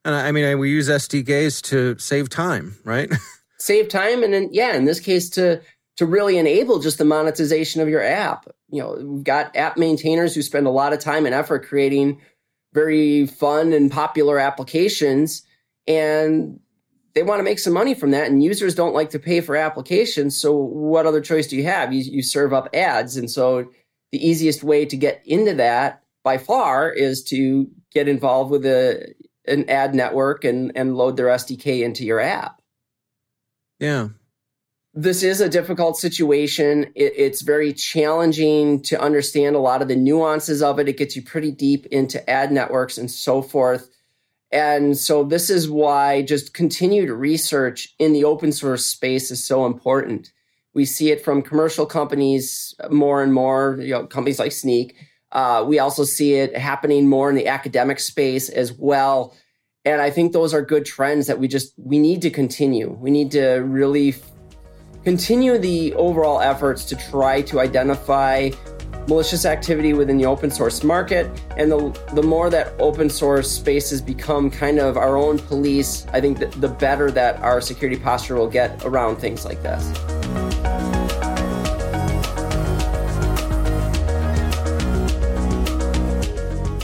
And 0.03 0.15
I 0.15 0.31
mean, 0.31 0.59
we 0.59 0.69
use 0.69 0.89
SDKs 0.89 1.61
to 1.63 1.97
save 1.97 2.29
time, 2.29 2.77
right? 2.83 3.11
save 3.59 3.87
time. 3.89 4.23
And 4.23 4.33
then, 4.33 4.49
yeah, 4.51 4.75
in 4.75 4.85
this 4.85 4.99
case, 4.99 5.29
to 5.31 5.61
to 5.97 6.05
really 6.05 6.37
enable 6.37 6.79
just 6.79 6.97
the 6.97 7.05
monetization 7.05 7.81
of 7.81 7.87
your 7.87 8.03
app. 8.03 8.47
You 8.69 8.81
know, 8.81 8.97
we've 9.01 9.23
got 9.23 9.55
app 9.55 9.77
maintainers 9.77 10.35
who 10.35 10.41
spend 10.41 10.67
a 10.67 10.71
lot 10.71 10.91
of 10.91 10.99
time 10.99 11.25
and 11.25 11.33
effort 11.33 11.65
creating 11.65 12.19
very 12.73 13.25
fun 13.25 13.71
and 13.71 13.89
popular 13.89 14.37
applications. 14.37 15.43
And 15.87 16.59
they 17.15 17.23
want 17.23 17.39
to 17.39 17.43
make 17.43 17.59
some 17.59 17.73
money 17.73 17.95
from 17.95 18.11
that 18.11 18.27
and 18.29 18.43
users 18.43 18.75
don't 18.75 18.93
like 18.93 19.09
to 19.09 19.19
pay 19.19 19.41
for 19.41 19.55
applications 19.55 20.39
so 20.39 20.53
what 20.53 21.05
other 21.05 21.21
choice 21.21 21.47
do 21.47 21.55
you 21.55 21.63
have 21.63 21.93
you, 21.93 22.01
you 22.01 22.21
serve 22.21 22.53
up 22.53 22.69
ads 22.73 23.17
and 23.17 23.31
so 23.31 23.71
the 24.11 24.27
easiest 24.27 24.63
way 24.63 24.85
to 24.85 24.95
get 24.95 25.21
into 25.25 25.53
that 25.53 26.03
by 26.23 26.37
far 26.37 26.89
is 26.89 27.23
to 27.23 27.69
get 27.91 28.07
involved 28.09 28.51
with 28.51 28.65
a 28.65 29.13
an 29.47 29.69
ad 29.69 29.95
network 29.95 30.43
and 30.43 30.71
and 30.75 30.97
load 30.97 31.17
their 31.17 31.27
SDK 31.27 31.83
into 31.83 32.03
your 32.03 32.19
app. 32.19 32.61
Yeah. 33.79 34.09
This 34.93 35.23
is 35.23 35.41
a 35.41 35.49
difficult 35.49 35.97
situation. 35.97 36.85
It, 36.95 37.13
it's 37.17 37.41
very 37.41 37.73
challenging 37.73 38.81
to 38.83 38.99
understand 38.99 39.55
a 39.55 39.59
lot 39.59 39.81
of 39.81 39.89
the 39.89 39.95
nuances 39.95 40.61
of 40.63 40.79
it. 40.79 40.87
It 40.87 40.97
gets 40.97 41.15
you 41.15 41.21
pretty 41.21 41.51
deep 41.51 41.85
into 41.87 42.27
ad 42.29 42.51
networks 42.51 42.97
and 42.97 43.11
so 43.11 43.41
forth. 43.41 43.89
And 44.51 44.97
so 44.97 45.23
this 45.23 45.49
is 45.49 45.69
why 45.69 46.21
just 46.21 46.53
continued 46.53 47.09
research 47.09 47.93
in 47.99 48.13
the 48.13 48.23
open 48.23 48.51
source 48.51 48.85
space 48.85 49.31
is 49.31 49.43
so 49.43 49.65
important. 49.65 50.31
We 50.73 50.85
see 50.85 51.11
it 51.11 51.23
from 51.23 51.41
commercial 51.41 51.85
companies 51.85 52.73
more 52.89 53.23
and 53.23 53.33
more, 53.33 53.77
you 53.81 53.91
know, 53.91 54.05
companies 54.05 54.39
like 54.39 54.51
Snyk. 54.51 54.93
Uh, 55.31 55.63
we 55.67 55.79
also 55.79 56.03
see 56.03 56.35
it 56.35 56.55
happening 56.55 57.07
more 57.07 57.29
in 57.29 57.35
the 57.35 57.47
academic 57.47 57.99
space 57.99 58.49
as 58.49 58.71
well. 58.73 59.35
And 59.83 60.01
I 60.01 60.09
think 60.09 60.31
those 60.31 60.53
are 60.53 60.61
good 60.61 60.85
trends 60.85 61.27
that 61.27 61.39
we 61.39 61.47
just 61.47 61.73
we 61.77 61.99
need 61.99 62.21
to 62.23 62.29
continue. 62.29 62.91
We 62.91 63.11
need 63.11 63.31
to 63.31 63.57
really 63.57 64.15
continue 65.03 65.57
the 65.57 65.93
overall 65.93 66.41
efforts 66.41 66.85
to 66.85 66.95
try 66.95 67.41
to 67.43 67.59
identify 67.59 68.49
malicious 69.07 69.45
activity 69.45 69.93
within 69.93 70.17
the 70.17 70.25
open 70.25 70.51
source 70.51 70.83
market. 70.83 71.29
And 71.57 71.71
the, 71.71 71.99
the 72.13 72.23
more 72.23 72.49
that 72.49 72.73
open 72.79 73.09
source 73.09 73.49
spaces 73.49 74.01
become 74.01 74.49
kind 74.49 74.79
of 74.79 74.97
our 74.97 75.17
own 75.17 75.39
police, 75.39 76.05
I 76.13 76.21
think 76.21 76.39
the 76.59 76.67
better 76.67 77.11
that 77.11 77.39
our 77.41 77.61
security 77.61 77.99
posture 77.99 78.35
will 78.35 78.49
get 78.49 78.83
around 78.83 79.17
things 79.17 79.45
like 79.45 79.61
this. 79.61 79.83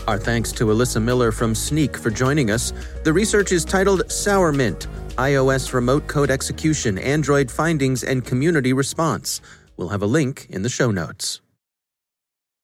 Our 0.07 0.17
thanks 0.17 0.51
to 0.53 0.65
Alyssa 0.65 1.01
Miller 1.01 1.31
from 1.31 1.53
Snyk 1.53 1.95
for 1.95 2.09
joining 2.09 2.51
us. 2.51 2.73
The 3.03 3.13
research 3.13 3.51
is 3.51 3.63
titled 3.63 4.11
Sour 4.11 4.51
Mint 4.51 4.87
iOS 5.17 5.73
Remote 5.73 6.07
Code 6.07 6.31
Execution, 6.31 6.97
Android 6.97 7.51
Findings, 7.51 8.03
and 8.03 8.25
Community 8.25 8.73
Response. 8.73 9.41
We'll 9.77 9.89
have 9.89 10.01
a 10.01 10.07
link 10.07 10.47
in 10.49 10.63
the 10.63 10.69
show 10.69 10.91
notes. 10.91 11.41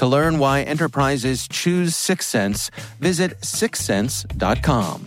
To 0.00 0.06
learn 0.06 0.38
why 0.38 0.62
enterprises 0.62 1.46
choose 1.46 1.92
Syxsense, 1.92 2.70
visit 3.00 3.38
syxsense.com. 3.42 5.04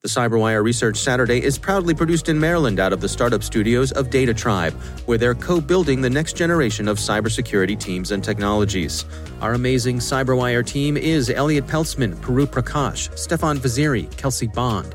The 0.00 0.08
CyberWire 0.08 0.64
Research 0.64 0.96
Saturday 0.96 1.42
is 1.42 1.58
proudly 1.58 1.92
produced 1.92 2.30
in 2.30 2.40
Maryland 2.40 2.80
out 2.80 2.94
of 2.94 3.02
the 3.02 3.08
startup 3.10 3.42
studios 3.42 3.92
of 3.92 4.08
Data 4.08 4.32
Tribe, 4.32 4.72
where 5.04 5.18
they're 5.18 5.34
co 5.34 5.60
building 5.60 6.00
the 6.00 6.08
next 6.08 6.34
generation 6.34 6.88
of 6.88 6.96
cybersecurity 6.96 7.78
teams 7.78 8.12
and 8.12 8.24
technologies. 8.24 9.04
Our 9.42 9.52
amazing 9.52 9.98
CyberWire 9.98 10.64
team 10.64 10.96
is 10.96 11.28
Elliot 11.28 11.66
Peltzman, 11.66 12.14
Puru 12.14 12.46
Prakash, 12.46 13.14
Stefan 13.18 13.58
Vaziri, 13.58 14.10
Kelsey 14.16 14.46
Bond, 14.46 14.94